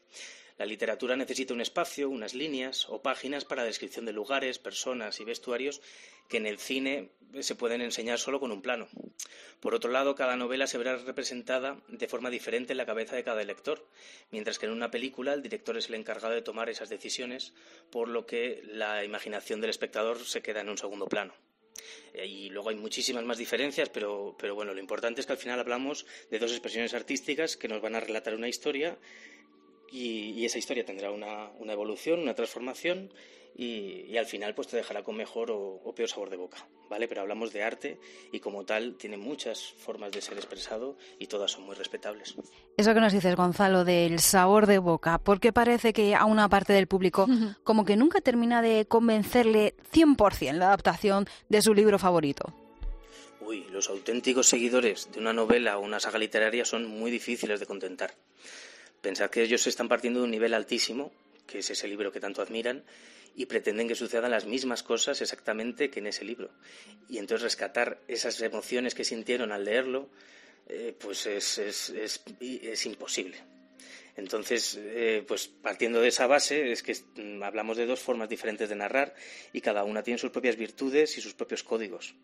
La 0.56 0.66
literatura 0.66 1.16
necesita 1.16 1.52
un 1.52 1.60
espacio, 1.60 2.08
unas 2.08 2.34
líneas 2.34 2.88
o 2.88 3.02
páginas 3.02 3.44
para 3.44 3.64
descripción 3.64 4.04
de 4.04 4.12
lugares, 4.12 4.60
personas 4.60 5.18
y 5.18 5.24
vestuarios 5.24 5.80
que 6.28 6.36
en 6.36 6.46
el 6.46 6.58
cine 6.58 7.10
se 7.40 7.56
pueden 7.56 7.80
enseñar 7.80 8.20
solo 8.20 8.38
con 8.38 8.52
un 8.52 8.62
plano. 8.62 8.86
Por 9.58 9.74
otro 9.74 9.90
lado, 9.90 10.14
cada 10.14 10.36
novela 10.36 10.68
se 10.68 10.78
verá 10.78 10.96
representada 10.98 11.80
de 11.88 12.06
forma 12.06 12.30
diferente 12.30 12.74
en 12.74 12.76
la 12.76 12.86
cabeza 12.86 13.16
de 13.16 13.24
cada 13.24 13.42
lector, 13.42 13.88
mientras 14.30 14.60
que 14.60 14.66
en 14.66 14.72
una 14.72 14.92
película 14.92 15.34
el 15.34 15.42
director 15.42 15.76
es 15.76 15.88
el 15.88 15.96
encargado 15.96 16.34
de 16.34 16.42
tomar 16.42 16.70
esas 16.70 16.88
decisiones, 16.88 17.52
por 17.90 18.06
lo 18.06 18.26
que 18.26 18.62
la 18.64 19.02
imaginación 19.02 19.60
del 19.60 19.70
espectador 19.70 20.24
se 20.24 20.42
queda 20.42 20.60
en 20.60 20.68
un 20.68 20.78
segundo 20.78 21.06
plano. 21.06 21.34
Eh, 22.14 22.26
Y 22.26 22.50
luego 22.50 22.70
hay 22.70 22.76
muchísimas 22.76 23.24
más 23.24 23.38
diferencias, 23.38 23.88
pero, 23.88 24.34
pero 24.38 24.54
bueno, 24.54 24.74
lo 24.74 24.80
importante 24.80 25.20
es 25.20 25.26
que 25.26 25.32
al 25.32 25.38
final 25.38 25.60
hablamos 25.60 26.06
de 26.30 26.38
dos 26.38 26.50
expresiones 26.52 26.94
artísticas 26.94 27.56
que 27.56 27.68
nos 27.68 27.80
van 27.80 27.94
a 27.94 28.00
relatar 28.00 28.34
una 28.34 28.48
historia 28.48 28.96
y, 29.92 30.30
y 30.30 30.44
esa 30.44 30.58
historia 30.58 30.84
tendrá 30.84 31.10
una, 31.10 31.50
una 31.58 31.72
evolución, 31.74 32.20
una 32.20 32.34
transformación 32.34 33.12
y, 33.54 34.06
y 34.08 34.16
al 34.16 34.24
final 34.24 34.54
pues 34.54 34.68
te 34.68 34.76
dejará 34.78 35.02
con 35.02 35.14
mejor 35.14 35.50
o, 35.50 35.58
o 35.84 35.94
peor 35.94 36.08
sabor 36.08 36.30
de 36.30 36.38
boca, 36.38 36.66
¿vale? 36.88 37.06
Pero 37.06 37.20
hablamos 37.20 37.52
de 37.52 37.62
arte 37.62 37.98
y 38.32 38.40
como 38.40 38.64
tal 38.64 38.94
tiene 38.96 39.18
muchas 39.18 39.74
formas 39.76 40.10
de 40.12 40.22
ser 40.22 40.38
expresado 40.38 40.96
y 41.18 41.26
todas 41.26 41.50
son 41.52 41.64
muy 41.64 41.74
respetables. 41.76 42.34
Eso 42.78 42.94
que 42.94 43.00
nos 43.00 43.12
dices, 43.12 43.36
Gonzalo, 43.36 43.84
del 43.84 44.20
sabor 44.20 44.66
de 44.66 44.78
boca, 44.78 45.18
porque 45.18 45.52
parece 45.52 45.92
que 45.92 46.14
a 46.14 46.24
una 46.24 46.48
parte 46.48 46.72
del 46.72 46.86
público 46.86 47.28
como 47.62 47.84
que 47.84 47.96
nunca 47.96 48.22
termina 48.22 48.62
de 48.62 48.86
convencerle 48.86 49.74
100% 49.92 50.52
la 50.54 50.68
adaptación 50.68 51.26
de 51.50 51.60
su 51.60 51.74
libro 51.74 51.98
favorito. 51.98 52.54
Uy, 53.42 53.66
los 53.70 53.90
auténticos 53.90 54.46
seguidores 54.46 55.10
de 55.12 55.18
una 55.20 55.32
novela 55.32 55.76
o 55.76 55.82
una 55.82 56.00
saga 56.00 56.18
literaria 56.18 56.64
son 56.64 56.86
muy 56.86 57.10
difíciles 57.10 57.60
de 57.60 57.66
contentar. 57.66 58.14
Pensad 59.02 59.30
que 59.30 59.42
ellos 59.42 59.66
están 59.66 59.88
partiendo 59.88 60.20
de 60.20 60.24
un 60.24 60.30
nivel 60.30 60.54
altísimo, 60.54 61.12
que 61.46 61.58
es 61.58 61.68
ese 61.68 61.88
libro 61.88 62.12
que 62.12 62.20
tanto 62.20 62.40
admiran, 62.40 62.84
y 63.34 63.46
pretenden 63.46 63.88
que 63.88 63.94
sucedan 63.94 64.30
las 64.30 64.46
mismas 64.46 64.82
cosas 64.82 65.20
exactamente 65.20 65.90
que 65.90 66.00
en 66.00 66.06
ese 66.06 66.24
libro. 66.24 66.50
Y 67.08 67.18
entonces 67.18 67.42
rescatar 67.42 68.00
esas 68.08 68.40
emociones 68.42 68.94
que 68.94 69.04
sintieron 69.04 69.52
al 69.52 69.64
leerlo, 69.64 70.08
eh, 70.68 70.94
pues 70.98 71.26
es, 71.26 71.58
es, 71.58 71.90
es, 71.90 72.22
es 72.40 72.86
imposible. 72.86 73.36
Entonces, 74.16 74.78
eh, 74.78 75.24
pues 75.26 75.48
partiendo 75.48 76.00
de 76.00 76.08
esa 76.08 76.26
base, 76.26 76.70
es 76.70 76.82
que 76.82 76.94
mm, 76.94 77.42
hablamos 77.42 77.76
de 77.76 77.86
dos 77.86 78.00
formas 78.00 78.28
diferentes 78.28 78.68
de 78.68 78.76
narrar 78.76 79.14
y 79.52 79.60
cada 79.60 79.84
una 79.84 80.02
tiene 80.02 80.18
sus 80.18 80.30
propias 80.30 80.56
virtudes 80.56 81.16
y 81.16 81.20
sus 81.20 81.34
propios 81.34 81.62
códigos. 81.62 82.14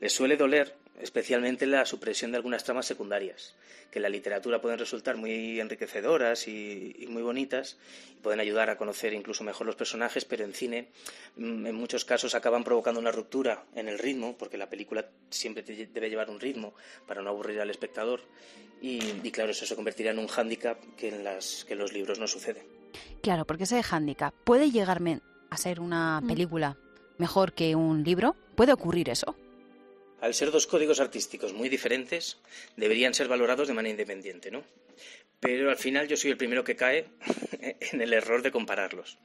Les 0.00 0.12
suele 0.12 0.36
doler 0.36 0.74
especialmente 1.00 1.64
la 1.66 1.86
supresión 1.86 2.30
de 2.30 2.36
algunas 2.36 2.62
tramas 2.62 2.84
secundarias, 2.84 3.54
que 3.90 3.98
en 3.98 4.02
la 4.02 4.08
literatura 4.10 4.60
pueden 4.60 4.78
resultar 4.78 5.16
muy 5.16 5.58
enriquecedoras 5.58 6.46
y, 6.46 6.94
y 6.98 7.06
muy 7.06 7.22
bonitas, 7.22 7.78
y 8.12 8.20
pueden 8.22 8.38
ayudar 8.40 8.68
a 8.68 8.76
conocer 8.76 9.14
incluso 9.14 9.42
mejor 9.44 9.66
los 9.66 9.76
personajes, 9.76 10.26
pero 10.26 10.44
en 10.44 10.52
cine 10.52 10.88
mm, 11.36 11.66
en 11.66 11.74
muchos 11.74 12.04
casos 12.04 12.34
acaban 12.34 12.64
provocando 12.64 13.00
una 13.00 13.12
ruptura 13.12 13.64
en 13.74 13.88
el 13.88 13.98
ritmo, 13.98 14.36
porque 14.38 14.58
la 14.58 14.68
película 14.68 15.06
siempre 15.30 15.62
te- 15.62 15.86
debe 15.86 16.10
llevar 16.10 16.28
un 16.28 16.38
ritmo 16.40 16.74
para 17.06 17.22
no 17.22 17.30
aburrir 17.30 17.60
al 17.60 17.70
espectador, 17.70 18.20
y, 18.82 19.00
y 19.22 19.30
claro, 19.30 19.52
eso 19.52 19.64
se 19.64 19.74
convertirá 19.76 20.10
en 20.10 20.18
un 20.18 20.26
hándicap 20.28 20.78
que 20.96 21.08
en, 21.08 21.24
las, 21.24 21.64
que 21.66 21.72
en 21.74 21.78
los 21.78 21.92
libros 21.94 22.18
no 22.18 22.26
sucede. 22.26 22.62
Claro, 23.22 23.46
porque 23.46 23.64
ese 23.64 23.82
hándicap 23.82 24.34
puede 24.44 24.70
llegarme 24.70 25.20
a 25.48 25.56
ser 25.56 25.80
una 25.80 26.20
Mm. 26.20 26.26
película 26.26 26.76
mejor 27.16 27.52
que 27.54 27.74
un 27.74 28.02
libro. 28.04 28.36
¿Puede 28.54 28.72
ocurrir 28.74 29.08
eso? 29.08 29.34
Al 30.20 30.34
ser 30.34 30.50
dos 30.50 30.66
códigos 30.66 31.00
artísticos 31.00 31.52
muy 31.52 31.68
diferentes, 31.68 32.38
deberían 32.76 33.14
ser 33.14 33.28
valorados 33.28 33.68
de 33.68 33.74
manera 33.74 33.90
independiente, 33.92 34.50
¿no? 34.50 34.64
Pero 35.40 35.70
al 35.70 35.76
final 35.78 36.08
yo 36.08 36.16
soy 36.16 36.30
el 36.30 36.36
primero 36.36 36.64
que 36.64 36.76
cae 36.76 37.06
en 37.92 38.00
el 38.02 38.12
error 38.12 38.42
de 38.42 38.50
compararlos. 38.50 39.18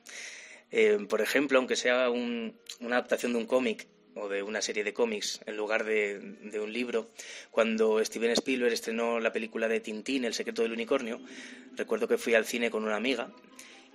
Eh, 0.71 0.97
por 1.09 1.21
ejemplo, 1.21 1.57
aunque 1.59 1.75
sea 1.75 2.09
un- 2.09 2.57
una 2.79 2.95
adaptación 2.97 3.33
de 3.33 3.39
un 3.39 3.45
cómic 3.45 3.87
o 4.15 4.29
de 4.29 4.41
una 4.43 4.61
serie 4.61 4.85
de 4.85 4.93
cómics 4.93 5.41
en 5.45 5.57
lugar 5.57 5.83
de, 5.83 6.19
de 6.19 6.59
un 6.61 6.71
libro, 6.71 7.11
cuando 7.51 8.03
Steven 8.03 8.31
Spielberg 8.31 8.71
estrenó 8.73 9.19
la 9.19 9.33
película 9.33 9.67
de 9.67 9.81
Tintín, 9.81 10.23
El 10.23 10.33
secreto 10.33 10.61
del 10.61 10.71
unicornio, 10.71 11.19
recuerdo 11.73 12.07
que 12.07 12.17
fui 12.17 12.33
al 12.33 12.45
cine 12.45 12.71
con 12.71 12.83
una 12.85 12.95
amiga 12.95 13.33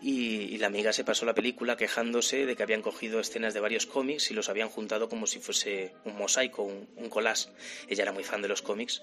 y, 0.03 0.59
la 0.59 0.67
amiga 0.67 0.93
se 0.93 1.05
pasó 1.05 1.25
la 1.25 1.35
película 1.35 1.77
quejándose 1.77 2.47
de 2.47 2.57
que 2.57 2.63
habían 2.63 2.83
cogido 2.83 3.21
escenas 3.21 3.55
de 3.55 3.61
varios 3.61 3.87
cómics 3.87 4.31
y 4.31 4.35
los 4.35 4.49
habían 4.49 4.69
juntado 4.69 5.09
como 5.09 5.27
si 5.27 5.39
fuese 5.39 5.95
un 6.05 6.17
mosaico, 6.17 6.63
un, 6.63 7.09
collage. 7.09 7.49
Ella 7.89 8.03
era 8.03 8.13
muy 8.13 8.25
fan 8.25 8.43
de 8.43 8.49
los 8.49 8.63
cómics 8.63 9.03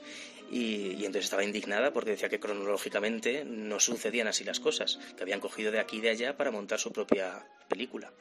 y, 0.52 0.94
y, 0.94 1.06
entonces 1.06 1.26
estaba 1.26 1.44
indignada 1.44 1.92
porque 1.94 2.12
decía 2.12 2.30
que 2.30 2.40
cronológicamente 2.40 3.44
no 3.46 3.80
sucedían 3.80 4.28
así 4.28 4.44
las 4.44 4.60
cosas, 4.60 5.00
que 5.16 5.24
habían 5.24 5.40
cogido 5.40 5.72
de 5.72 5.80
aquí 5.80 5.98
y 5.98 6.02
de 6.02 6.10
allá 6.10 6.38
para 6.38 6.52
montar 6.52 6.80
su 6.80 6.92
propia 6.92 7.48
película. 7.68 8.12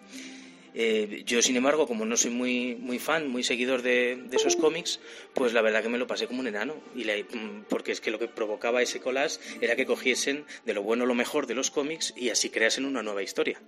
Eh, 0.78 1.22
yo, 1.24 1.40
sin 1.40 1.56
embargo, 1.56 1.86
como 1.86 2.04
no 2.04 2.18
soy 2.18 2.30
muy, 2.30 2.74
muy 2.74 2.98
fan, 2.98 3.28
muy 3.28 3.42
seguidor 3.42 3.80
de, 3.80 4.26
esos 4.30 4.56
cómics, 4.56 5.00
pues 5.32 5.54
la 5.54 5.62
verdad 5.62 5.82
que 5.82 5.88
me 5.88 5.96
lo 5.96 6.06
pasé 6.06 6.26
como 6.26 6.40
un 6.40 6.48
enano. 6.48 6.74
Y 6.94 7.04
mm, 7.04 7.64
porque 7.70 7.92
es 7.92 8.02
que 8.02 8.10
lo 8.10 8.18
que 8.18 8.28
provocaba 8.28 8.82
ese 8.82 9.00
collage 9.00 9.38
era 9.62 9.74
que 9.74 9.86
cogiesen 9.86 10.44
de 10.66 10.74
lo 10.74 10.82
bueno 10.82 11.06
lo 11.06 11.14
mejor 11.14 11.46
de 11.46 11.54
los 11.54 11.70
cómics 11.70 12.12
y 12.14 12.28
así 12.28 12.50
creasen 12.50 12.84
una 12.84 13.02
nueva 13.02 13.22
historia. 13.22 13.58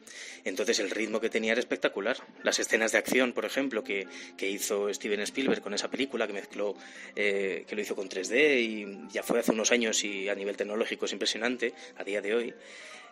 Entonces 0.44 0.80
el 0.80 0.90
ritmo 0.90 1.18
que 1.18 1.30
tenía 1.30 1.52
era 1.52 1.60
espectacular. 1.60 2.18
Las 2.42 2.58
escenas 2.58 2.92
de 2.92 2.98
acción, 2.98 3.32
por 3.32 3.46
ejemplo, 3.46 3.82
que, 3.82 4.06
hizo 4.40 4.92
Steven 4.92 5.20
Spielberg 5.20 5.62
con 5.62 5.72
esa 5.72 5.90
película, 5.90 6.26
que 6.26 6.34
mezcló, 6.34 6.76
eh, 7.16 7.64
que 7.66 7.74
lo 7.74 7.80
hizo 7.80 7.96
con 7.96 8.10
3D 8.10 8.60
y 8.60 9.12
ya 9.12 9.22
fue 9.22 9.40
hace 9.40 9.52
unos 9.52 9.72
años 9.72 10.04
y 10.04 10.28
a 10.28 10.34
nivel 10.34 10.58
tecnológico 10.58 11.06
es 11.06 11.12
impresionante 11.12 11.72
a 11.96 12.04
día 12.04 12.20
de 12.20 12.34
hoy. 12.34 12.54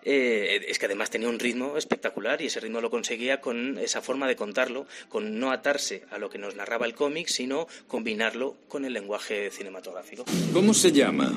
Eh, 0.03 0.67
es 0.69 0.79
que 0.79 0.87
además 0.87 1.11
tenía 1.11 1.29
un 1.29 1.39
ritmo 1.39 1.77
espectacular 1.77 2.41
y 2.41 2.47
ese 2.47 2.61
ritmo 2.61 2.81
lo 2.81 2.91
conseguía 2.91 3.41
con 3.41 3.79
esa 3.79 4.03
forma 4.03 4.29
de 4.29 4.37
contarlo, 4.37 4.87
con 5.09 5.39
no 5.41 5.51
atarse 5.51 6.05
a 6.11 6.19
lo 6.19 6.31
que 6.31 6.39
nos 6.39 6.55
narraba 6.55 6.87
el 6.87 6.95
cómic, 6.95 7.29
sino 7.29 7.67
combinarlo 7.89 8.57
con 8.69 8.85
el 8.85 8.93
lenguaje 8.93 9.51
cinematográfico. 9.51 10.25
¿Cómo 10.53 10.75
se 10.75 10.93
llama 10.93 11.33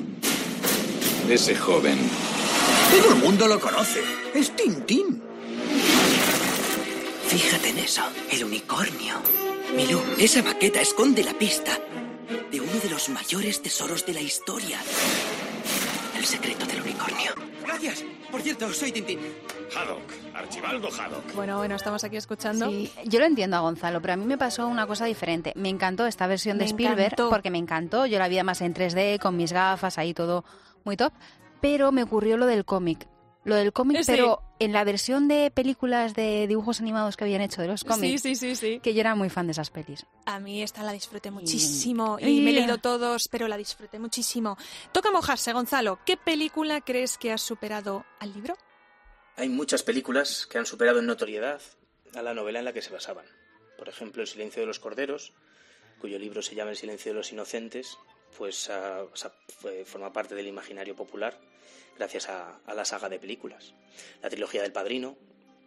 ese 1.28 1.56
joven? 1.56 1.98
Todo 2.90 3.14
el 3.14 3.20
mundo 3.20 3.46
lo 3.46 3.60
conoce. 3.60 4.00
Es 4.34 4.54
Tintín. 4.54 5.22
Fíjate 7.28 7.68
en 7.68 7.78
eso, 7.78 8.02
el 8.32 8.44
unicornio. 8.44 9.22
Milú, 9.76 10.00
esa 10.18 10.42
maqueta 10.42 10.80
esconde 10.80 11.22
la 11.22 11.34
pista 11.34 11.78
de 12.50 12.60
uno 12.60 12.72
de 12.82 12.90
los 12.90 13.08
mayores 13.08 13.62
tesoros 13.62 14.04
de 14.04 14.14
la 14.14 14.20
historia. 14.20 14.80
El 16.18 16.24
secreto 16.24 16.66
del 16.66 16.82
unicornio. 16.82 17.32
Gracias. 17.62 18.04
Por 18.30 18.42
cierto, 18.42 18.72
soy 18.72 18.92
Tintín. 18.92 19.18
Haddock, 19.74 20.02
Archibaldo 20.34 20.88
Haddock. 20.88 21.34
Bueno, 21.34 21.58
bueno, 21.58 21.74
estamos 21.74 22.02
aquí 22.04 22.16
escuchando. 22.16 22.68
Sí, 22.68 22.92
yo 23.04 23.20
lo 23.20 23.26
entiendo 23.26 23.56
a 23.56 23.60
Gonzalo, 23.60 24.00
pero 24.00 24.14
a 24.14 24.16
mí 24.16 24.24
me 24.24 24.38
pasó 24.38 24.66
una 24.66 24.86
cosa 24.86 25.04
diferente. 25.04 25.52
Me 25.56 25.68
encantó 25.68 26.06
esta 26.06 26.26
versión 26.26 26.58
de 26.58 26.64
Spielberg 26.64 27.14
porque 27.28 27.50
me 27.50 27.58
encantó. 27.58 28.06
Yo 28.06 28.18
la 28.18 28.28
vi 28.28 28.42
más 28.42 28.60
en 28.60 28.74
3D, 28.74 29.18
con 29.20 29.36
mis 29.36 29.52
gafas, 29.52 29.98
ahí 29.98 30.14
todo 30.14 30.44
muy 30.84 30.96
top. 30.96 31.12
Pero 31.60 31.92
me 31.92 32.02
ocurrió 32.02 32.36
lo 32.36 32.46
del 32.46 32.64
cómic. 32.64 33.06
Lo 33.44 33.54
del 33.54 33.72
cómic, 33.72 34.02
pero 34.06 34.42
en 34.58 34.72
la 34.72 34.84
versión 34.84 35.26
de 35.26 35.50
películas 35.50 36.14
de 36.14 36.46
dibujos 36.46 36.80
animados 36.80 37.16
que 37.16 37.24
habían 37.24 37.40
hecho 37.40 37.62
de 37.62 37.68
los 37.68 37.84
cómics. 37.84 38.20
Sí, 38.20 38.34
sí, 38.34 38.54
sí, 38.54 38.80
Que 38.80 38.92
yo 38.92 39.00
era 39.00 39.14
muy 39.14 39.30
fan 39.30 39.46
de 39.46 39.52
esas 39.52 39.70
pelis. 39.70 40.04
A 40.26 40.40
mí 40.40 40.62
esta 40.62 40.82
la 40.82 40.92
disfruté 40.92 41.30
muchísimo 41.30 42.18
y, 42.20 42.40
me 42.40 42.50
he 42.50 42.52
leído 42.52 42.78
todos, 42.78 43.28
pero 43.28 43.48
la 43.48 43.56
disfruté 43.56 43.98
muchísimo. 43.98 44.58
Toca 44.92 45.10
mojarse, 45.10 45.54
Gonzalo. 45.54 45.98
¿Qué 46.04 46.18
película 46.18 46.82
crees 46.82 47.16
que 47.16 47.32
ha 47.32 47.38
superado 47.38 48.04
al 48.18 48.34
libro? 48.34 48.58
Hay 49.36 49.48
muchas 49.48 49.82
películas 49.82 50.46
que 50.46 50.58
han 50.58 50.66
superado 50.66 50.98
en 50.98 51.06
notoriedad 51.06 51.62
a 52.14 52.20
la 52.20 52.34
novela 52.34 52.58
en 52.58 52.66
la 52.66 52.74
que 52.74 52.82
se 52.82 52.92
basaban. 52.92 53.24
Por 53.78 53.88
ejemplo, 53.88 54.20
El 54.20 54.28
silencio 54.28 54.60
de 54.60 54.66
los 54.66 54.80
corderos, 54.80 55.32
cuyo 55.98 56.18
libro 56.18 56.42
se 56.42 56.54
llama 56.54 56.72
El 56.72 56.76
silencio 56.76 57.12
de 57.12 57.16
los 57.16 57.32
inocentes, 57.32 57.96
pues 58.36 58.70
forma 59.86 60.12
parte 60.12 60.34
del 60.34 60.46
imaginario 60.46 60.96
popular 60.96 61.38
gracias 62.00 62.30
a, 62.30 62.58
la 62.74 62.84
saga 62.84 63.10
de 63.10 63.18
películas. 63.18 63.74
La 64.22 64.30
trilogía 64.30 64.62
del 64.62 64.72
Padrino 64.72 65.16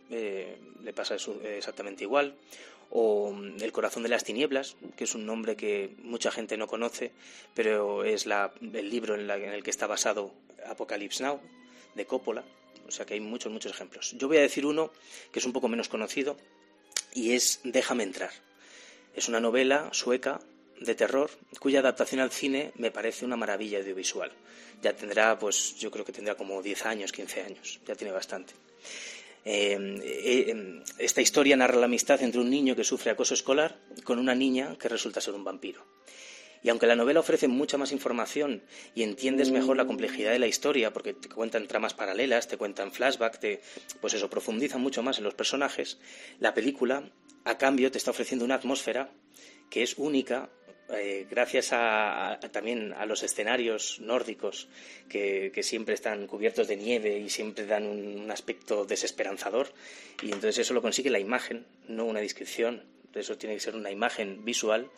eh, 0.10 0.58
le 0.84 0.91
pasa 0.91 1.15
exactamente 1.15 2.04
igual. 2.04 2.36
O 2.89 3.32
mm, 3.32 3.62
El 3.62 3.71
corazón 3.71 4.02
de 4.02 4.10
las 4.10 4.23
tinieblas, 4.23 4.76
que 4.97 5.04
es 5.04 5.13
un 5.13 5.28
nombre 5.28 5.56
que 5.56 5.95
mucha 5.99 6.32
gente 6.32 6.58
no 6.58 6.67
conoce, 6.67 7.12
pero 7.54 8.04
es 8.04 8.26
el 8.26 8.89
libro 8.89 9.13
en, 9.13 9.30
en 9.30 9.54
el 9.54 9.63
que 9.63 9.69
está 9.69 9.86
basado 9.86 10.34
Apocalypse 10.65 11.23
Now, 11.23 11.39
de 11.93 12.06
Coppola. 12.08 12.43
O 12.88 12.91
sea 12.91 13.06
que 13.06 13.13
hay 13.13 13.19
muchos, 13.19 13.52
muchos 13.52 13.71
ejemplos. 13.71 14.15
Yo 14.17 14.28
voy 14.28 14.38
a 14.38 14.41
decir 14.41 14.65
uno 14.65 14.91
que 15.32 15.39
es 15.39 15.45
un 15.45 15.54
poco 15.54 15.67
menos 15.67 15.88
conocido 15.88 16.36
y 17.13 17.34
es 17.34 17.60
Déjame 17.63 18.04
entrar. 18.04 18.32
Es 19.15 19.28
una 19.28 19.39
novela 19.39 19.89
sueca 19.91 20.39
de 20.79 20.95
terror 20.95 21.29
cuya 21.59 21.79
adaptación 21.79 22.21
al 22.21 22.31
cine 22.31 22.71
me 22.75 22.91
parece 22.91 23.25
una 23.25 23.36
maravilla 23.36 23.79
audiovisual. 23.79 24.31
Ya 24.81 24.95
tendrá, 24.95 25.38
pues 25.39 25.75
yo 25.75 25.91
creo 25.91 26.05
que 26.05 26.12
tendrá 26.12 26.36
como 26.36 26.62
10 26.62 26.86
años, 26.86 27.12
15 27.12 27.41
años, 27.41 27.79
ya 27.86 27.95
tiene 27.95 28.12
bastante. 28.12 28.53
Eh, 29.45 29.77
eh, 30.01 30.83
esta 30.99 31.21
historia 31.21 31.57
narra 31.57 31.77
la 31.77 31.86
amistad 31.86 32.21
entre 32.21 32.39
un 32.39 32.49
niño 32.49 32.75
que 32.75 32.83
sufre 32.83 33.12
acoso 33.12 33.33
escolar 33.33 33.77
con 34.03 34.19
una 34.19 34.36
niña 34.36 34.77
que 34.77 34.89
resulta 34.89 35.21
ser 35.21 35.33
un 35.33 35.43
vampiro. 35.43 35.86
Y 36.63 36.69
aunque 36.69 36.88
la 36.88 36.95
novela 36.95 37.19
ofrece 37.19 37.49
mucha 37.49 37.77
más 37.77 37.91
información 37.91 38.63
y 38.95 39.03
entiendes 39.03 39.51
mejor 39.51 39.75
la 39.75 39.86
complejidad 39.86 40.31
de 40.31 40.39
la 40.39 40.47
historia, 40.47 40.93
porque 40.93 41.13
te 41.13 41.27
cuentan 41.27 41.67
tramas 41.67 41.93
paralelas, 41.93 42.47
te 42.47 42.57
cuentan 42.57 42.93
flashback, 42.93 43.38
te, 43.38 43.62
pues 43.99 44.13
eso, 44.13 44.29
profundiza 44.29 44.77
mucho 44.77 45.03
más 45.03 45.17
en 45.17 45.25
los 45.25 45.33
personajes, 45.33 45.99
la 46.39 46.53
película, 46.53 47.12
a 47.43 47.57
cambio, 47.57 47.91
te 47.91 47.97
está 47.97 48.12
ofreciendo 48.12 48.45
una 48.45 48.55
atmósfera 48.55 49.12
que 49.69 49.83
es 49.83 49.95
única 49.97 50.49
eh, 50.97 51.27
gracias 51.29 51.69
a, 51.71 52.39
también 52.51 52.93
a 52.93 53.06
los 53.06 53.23
escenarios 53.23 53.99
nórdicos 53.99 54.67
que, 55.10 55.51
siempre 55.63 55.93
están 55.93 56.27
cubiertos 56.27 56.67
de 56.67 56.77
nieve 56.77 57.17
y 57.17 57.29
siempre 57.29 57.65
dan 57.65 57.86
un, 57.86 58.32
aspecto 58.32 58.86
desesperanzador 58.86 59.73
y 60.21 60.27
entonces 60.27 60.60
eso 60.60 60.73
lo 60.73 60.82
consigue 60.82 61.10
la 61.10 61.19
imagen, 61.19 61.65
no 61.88 62.06
una 62.06 62.19
descripción, 62.19 62.84
eso 63.13 63.38
tiene 63.38 63.56
que 63.56 63.62
ser 63.62 63.75
una 63.75 63.91
imagen 63.91 64.43
visual 64.43 64.89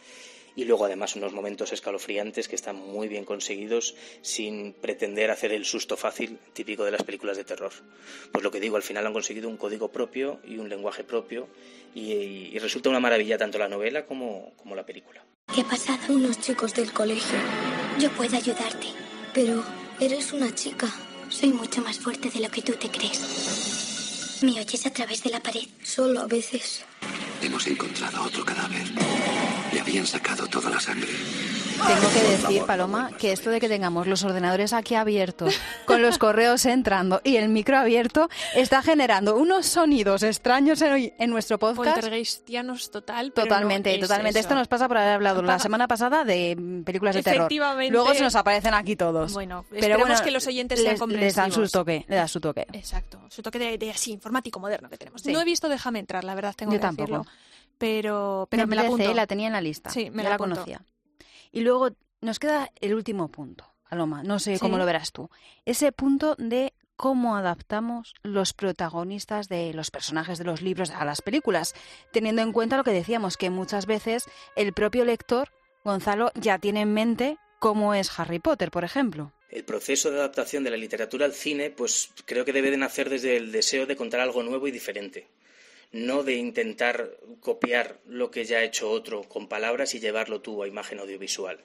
y 0.56 0.64
luego 0.64 0.86
además 0.86 1.16
unos 1.16 1.34
momentos 1.34 1.74
escalofriantes 1.74 2.48
que 2.48 2.56
están 2.56 2.78
muy 2.78 3.08
bien 3.08 3.26
conseguidos 3.26 3.96
sin 4.22 4.74
pretender 4.74 5.32
hacer 5.32 5.52
el 5.52 5.66
susto 5.66 5.98
fácil 5.98 6.40
típico 6.54 6.86
de 6.86 6.92
las 6.92 7.04
películas 7.04 7.38
de 7.38 7.44
terror. 7.44 7.74
Pues 8.32 8.44
lo 8.44 8.52
que 8.52 8.60
digo, 8.60 8.78
al 8.78 8.84
final 8.84 9.06
han 9.06 9.14
conseguido 9.14 9.50
un 9.50 9.58
código 9.58 9.92
propio 9.92 10.40
y 10.46 10.58
un 10.58 10.70
lenguaje 10.70 11.04
propio 11.04 11.48
y, 11.94 12.58
resulta 12.60 12.90
una 12.90 13.00
maravilla 13.00 13.38
tanto 13.38 13.58
la 13.58 13.68
novela 13.68 14.06
como, 14.06 14.54
como 14.56 14.76
la 14.76 14.86
película. 14.86 15.24
¿Qué 15.54 15.62
ha 15.62 15.64
pasado? 15.66 16.14
Unos 16.14 16.40
chicos 16.40 16.74
del 16.74 16.92
colegio. 16.92 17.38
Yo 18.00 18.12
puedo 18.12 18.36
ayudarte. 18.36 18.88
Pero 19.34 19.64
eres 20.00 20.34
una 20.34 20.54
chica. 20.54 20.88
Soy 21.30 21.54
mucho 21.54 21.82
más 21.82 21.98
fuerte 22.00 22.30
de 22.30 22.40
lo 22.42 22.50
que 22.50 22.62
tú 22.62 22.74
te 22.74 22.90
crees. 22.90 24.40
¿Me 24.42 24.52
oyes 24.60 24.86
a 24.86 24.90
través 24.90 25.24
de 25.24 25.30
la 25.30 25.40
pared? 25.40 25.68
Solo 25.84 26.22
a 26.22 26.28
veces. 26.28 26.84
Hemos 27.42 27.68
encontrado 27.68 28.24
otro 28.24 28.44
cadáver. 28.44 28.86
Le 29.72 29.80
habían 29.80 30.06
sacado 30.06 30.48
toda 30.48 30.70
la 30.70 30.80
sangre. 30.80 31.12
Tengo 31.76 32.10
que 32.14 32.24
decir, 32.24 32.64
Paloma, 32.66 33.12
que 33.18 33.32
esto 33.32 33.50
de 33.50 33.60
que 33.60 33.68
tengamos 33.68 34.08
los 34.08 34.24
ordenadores 34.24 34.74
aquí 34.74 34.96
abiertos, 34.96 35.60
con 35.86 36.02
los 36.02 36.18
correos 36.18 36.66
entrando 36.66 37.22
y 37.24 37.36
el 37.36 37.50
micro 37.50 37.78
abierto, 37.78 38.30
está 38.56 38.82
generando 38.82 39.36
unos 39.36 39.66
sonidos 39.66 40.24
extraños 40.24 40.82
en, 40.82 41.14
en 41.18 41.30
nuestro 41.30 41.60
podcast. 41.60 41.98
Poltergeistianos 41.98 42.92
total. 42.92 43.34
totalmente, 43.34 43.98
totalmente. 44.00 44.40
Esto 44.40 44.56
nos 44.56 44.68
pasa 44.68 44.88
por 44.88 44.98
haber 44.98 45.14
hablado 45.14 45.42
la 45.42 45.60
semana 45.60 45.88
pasada 45.88 46.24
de 46.24 46.58
películas 46.86 47.16
de 47.16 47.24
terror. 47.24 47.52
Luego 47.52 48.14
se 48.14 48.24
nos 48.24 48.36
aparecen 48.36 48.74
aquí 48.74 48.96
todos. 48.96 49.34
Bueno, 49.34 49.66
pero 49.70 50.00
bueno, 50.00 50.16
que 50.24 50.32
los 50.32 50.48
oyentes 50.48 50.82
sean 50.82 50.98
comprensivos. 50.98 51.26
Les 51.26 51.36
dan 51.36 51.52
su 51.52 51.70
toque, 51.70 52.06
le 52.08 52.16
da 52.16 52.28
su 52.28 52.40
toque. 52.40 52.68
Exacto, 52.74 53.20
su 53.30 53.42
toque 53.42 53.78
de, 53.78 53.92
así 53.92 54.12
informático 54.12 54.60
moderno 54.60 54.90
que 54.90 54.98
tenemos. 54.98 55.26
No 55.26 55.42
he 55.42 55.46
visto 55.46 55.70
Déjame 55.76 56.00
entrar, 56.00 56.24
la 56.24 56.36
verdad 56.36 56.54
tengo 56.56 56.72
que 56.72 56.80
decirlo. 56.80 57.26
Pero, 57.78 58.48
pero 58.50 58.68
me, 58.68 58.76
la 58.78 58.84
apunto. 58.84 59.14
la 59.14 59.28
tenía 59.28 59.48
en 59.48 59.54
la 59.54 59.62
lista. 59.62 59.90
Sí, 59.90 60.10
me 60.10 60.24
la, 60.24 60.38
conocía. 60.38 60.82
Y 61.56 61.62
luego 61.62 61.88
nos 62.20 62.38
queda 62.38 62.70
el 62.82 62.94
último 62.94 63.30
punto, 63.30 63.64
Aloma, 63.86 64.24
no 64.24 64.40
sé 64.40 64.60
cómo 64.60 64.78
lo 64.78 64.86
verás 64.86 65.14
tú. 65.14 65.30
Ese 65.64 65.94
punto 65.94 66.36
de 66.38 66.74
cómo 66.98 67.38
adaptamos 67.38 68.14
los 68.24 68.52
protagonistas 68.52 69.48
de 69.48 69.74
los 69.74 69.90
personajes 69.90 70.38
de 70.38 70.44
los 70.44 70.62
libros 70.62 70.90
a 70.90 71.06
las 71.06 71.22
películas, 71.22 71.74
teniendo 72.12 72.42
en 72.42 72.52
cuenta 72.52 72.76
lo 72.76 72.84
que 72.84 72.92
decíamos, 72.92 73.38
que 73.38 73.50
muchas 73.50 73.86
veces 73.86 74.26
el 74.58 74.74
propio 74.74 75.06
lector, 75.06 75.48
Gonzalo, 75.86 76.30
ya 76.36 76.60
tiene 76.60 76.82
en 76.82 76.94
mente 76.94 77.38
cómo 77.60 77.94
es 77.94 78.20
Harry 78.20 78.40
Potter, 78.40 78.70
por 78.70 78.84
ejemplo. 78.84 79.32
El 79.50 79.64
proceso 79.64 80.12
de 80.12 80.18
adaptación 80.18 80.66
de 80.66 80.72
la 80.72 80.78
literatura 80.78 81.26
al 81.26 81.34
cine, 81.34 81.70
pues 81.70 82.10
creo 82.26 82.44
que 82.44 82.52
debe 82.52 82.70
de 82.70 82.76
nacer 82.76 83.10
desde 83.10 83.38
el 83.38 83.54
deseo 83.54 83.86
de 83.86 83.96
contar 83.96 84.20
algo 84.20 84.44
nuevo 84.44 84.68
y 84.68 84.72
diferente 84.72 85.30
no 85.96 86.24
de 86.24 86.34
intentar 86.34 87.18
copiar 87.40 88.00
lo 88.06 88.30
que 88.30 88.44
ya 88.44 88.58
ha 88.58 88.64
hecho 88.64 88.90
otro 88.90 89.24
con 89.24 89.48
palabras 89.48 89.96
y 89.96 90.02
llevarlo 90.02 90.42
tú 90.42 90.62
a 90.62 90.68
imagen 90.68 91.00
audiovisual. 91.00 91.58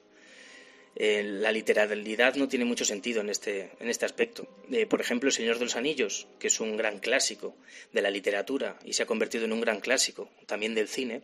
Eh, 0.94 1.24
la 1.24 1.50
literalidad 1.50 2.36
no 2.36 2.46
tiene 2.46 2.64
mucho 2.64 2.84
sentido 2.84 3.22
en 3.22 3.28
este, 3.28 3.70
en 3.80 3.88
este 3.88 4.06
aspecto. 4.06 4.46
Eh, 4.70 4.86
por 4.86 5.00
ejemplo, 5.00 5.28
El 5.28 5.34
Señor 5.34 5.58
de 5.58 5.64
los 5.64 5.74
Anillos, 5.74 6.28
que 6.38 6.46
es 6.46 6.60
un 6.60 6.76
gran 6.76 7.00
clásico 7.00 7.56
de 7.92 8.02
la 8.02 8.10
literatura 8.10 8.78
y 8.84 8.92
se 8.92 9.02
ha 9.02 9.06
convertido 9.06 9.46
en 9.46 9.52
un 9.52 9.60
gran 9.60 9.80
clásico 9.80 10.30
también 10.46 10.76
del 10.76 10.86
cine, 10.86 11.22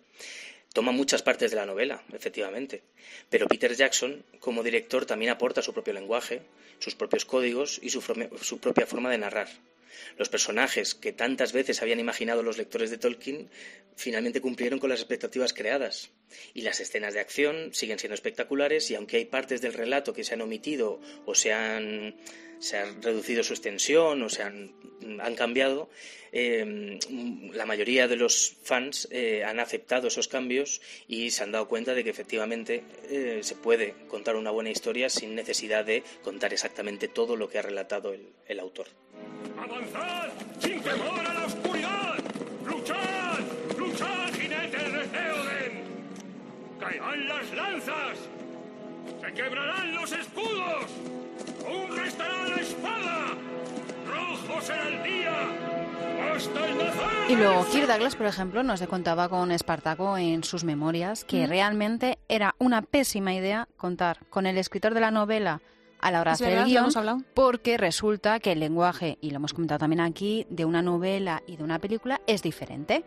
toma 0.72 0.90
muchas 0.90 1.22
partes 1.22 1.52
de 1.52 1.56
la 1.58 1.66
novela, 1.66 2.02
efectivamente. 2.12 2.82
Pero 3.30 3.46
Peter 3.46 3.72
Jackson, 3.76 4.24
como 4.40 4.64
director, 4.64 5.06
también 5.06 5.30
aporta 5.30 5.62
su 5.62 5.72
propio 5.72 5.94
lenguaje, 5.94 6.42
sus 6.80 6.96
propios 6.96 7.24
códigos 7.24 7.78
y 7.80 7.90
su 7.90 8.00
propia 8.58 8.86
forma 8.86 9.10
de 9.10 9.18
narrar. 9.18 9.48
Los 10.16 10.28
personajes 10.28 10.94
que 10.94 11.12
tantas 11.12 11.52
veces 11.52 11.82
habían 11.82 12.00
imaginado 12.00 12.42
los 12.42 12.58
lectores 12.58 12.90
de 12.90 12.98
Tolkien 12.98 13.48
finalmente 13.96 14.40
cumplieron 14.40 14.78
con 14.78 14.90
las 14.90 15.00
expectativas 15.00 15.52
creadas. 15.52 16.10
Y 16.54 16.62
las 16.62 16.80
escenas 16.80 17.14
de 17.14 17.20
acción 17.20 17.72
siguen 17.72 17.98
siendo 17.98 18.14
espectaculares 18.14 18.90
y 18.90 18.94
aunque 18.94 19.16
hay 19.16 19.24
partes 19.24 19.60
del 19.60 19.72
relato 19.72 20.12
que 20.12 20.24
se 20.24 20.34
han 20.34 20.42
omitido 20.42 21.00
o 21.24 21.34
se 21.34 21.52
han, 21.52 22.16
se 22.58 22.78
han 22.78 23.02
reducido 23.02 23.42
su 23.42 23.52
extensión 23.52 24.22
o 24.22 24.28
se 24.28 24.42
han, 24.42 24.74
han 25.20 25.34
cambiado, 25.34 25.88
eh, 26.32 26.98
la 27.54 27.64
mayoría 27.64 28.08
de 28.08 28.16
los 28.16 28.56
fans 28.62 29.08
eh, 29.10 29.44
han 29.44 29.60
aceptado 29.60 30.08
esos 30.08 30.28
cambios 30.28 30.82
y 31.08 31.30
se 31.30 31.42
han 31.42 31.52
dado 31.52 31.68
cuenta 31.68 31.94
de 31.94 32.04
que 32.04 32.10
efectivamente 32.10 32.84
eh, 33.08 33.40
se 33.42 33.54
puede 33.54 33.94
contar 34.08 34.36
una 34.36 34.50
buena 34.50 34.70
historia 34.70 35.08
sin 35.08 35.34
necesidad 35.34 35.84
de 35.84 36.02
contar 36.22 36.52
exactamente 36.52 37.08
todo 37.08 37.36
lo 37.36 37.48
que 37.48 37.58
ha 37.58 37.62
relatado 37.62 38.12
el, 38.12 38.28
el 38.46 38.60
autor. 38.60 38.88
¡Avanzad 39.62 40.28
sin 40.60 40.80
temor 40.82 41.20
a 41.26 41.34
la 41.34 41.46
oscuridad! 41.46 42.14
¡Luchad! 42.66 43.40
¡Luchad, 43.78 44.32
jinetes 44.34 44.92
de 44.92 45.04
Theoden! 45.08 45.84
¡Caerán 46.80 47.28
las 47.28 47.52
lanzas! 47.54 48.18
¡Se 49.20 49.32
quebrarán 49.32 49.94
los 49.94 50.12
escudos! 50.12 50.86
¡Aún 51.66 51.96
restará 51.96 52.48
la 52.48 52.56
espada! 52.56 53.26
¡Rojo 54.06 54.60
será 54.60 54.88
el 54.88 55.02
día! 55.02 56.32
¡Hasta 56.34 56.66
el 56.66 56.78
nacer! 56.78 57.30
Y 57.30 57.36
luego 57.36 57.66
Kirk 57.72 57.88
Douglas, 57.88 58.14
por 58.14 58.26
ejemplo, 58.26 58.62
nos 58.62 58.80
contaba 58.82 59.28
con 59.28 59.50
Espartaco 59.50 60.16
en 60.18 60.44
sus 60.44 60.62
memorias 60.64 61.24
que 61.24 61.46
Mm. 61.46 61.48
realmente 61.48 62.18
era 62.28 62.54
una 62.58 62.82
pésima 62.82 63.34
idea 63.34 63.68
contar 63.76 64.18
con 64.30 64.46
el 64.46 64.58
escritor 64.58 64.94
de 64.94 65.00
la 65.00 65.10
novela 65.10 65.60
a 66.00 66.10
la 66.10 66.20
hora 66.20 66.32
de 66.32 66.34
hacer 66.34 66.48
verdad, 66.48 66.64
el 66.64 66.70
guion, 66.70 66.90
hablado. 66.96 67.22
porque 67.34 67.76
resulta 67.76 68.38
que 68.40 68.52
el 68.52 68.60
lenguaje, 68.60 69.18
y 69.20 69.30
lo 69.30 69.36
hemos 69.36 69.52
comentado 69.54 69.78
también 69.78 70.00
aquí, 70.00 70.46
de 70.50 70.64
una 70.64 70.82
novela 70.82 71.42
y 71.46 71.56
de 71.56 71.64
una 71.64 71.78
película 71.78 72.20
es 72.26 72.42
diferente. 72.42 73.02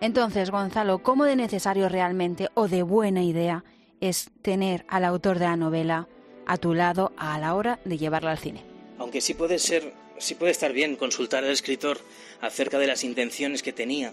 Entonces, 0.00 0.50
Gonzalo, 0.50 0.98
¿cómo 1.02 1.24
de 1.24 1.36
necesario 1.36 1.88
realmente 1.88 2.48
o 2.54 2.68
de 2.68 2.82
buena 2.82 3.22
idea 3.22 3.64
es 4.00 4.30
tener 4.42 4.84
al 4.88 5.04
autor 5.04 5.38
de 5.38 5.46
la 5.46 5.56
novela 5.56 6.06
a 6.46 6.58
tu 6.58 6.74
lado 6.74 7.12
a 7.16 7.38
la 7.38 7.54
hora 7.54 7.78
de 7.84 7.96
llevarla 7.96 8.30
al 8.32 8.38
cine? 8.38 8.62
Aunque 8.98 9.20
sí 9.22 9.32
puede 9.34 9.58
ser, 9.58 9.94
sí 10.18 10.34
puede 10.34 10.52
estar 10.52 10.72
bien 10.72 10.96
consultar 10.96 11.44
al 11.44 11.50
escritor 11.50 11.98
acerca 12.42 12.78
de 12.78 12.86
las 12.86 13.04
intenciones 13.04 13.62
que 13.62 13.72
tenía 13.72 14.12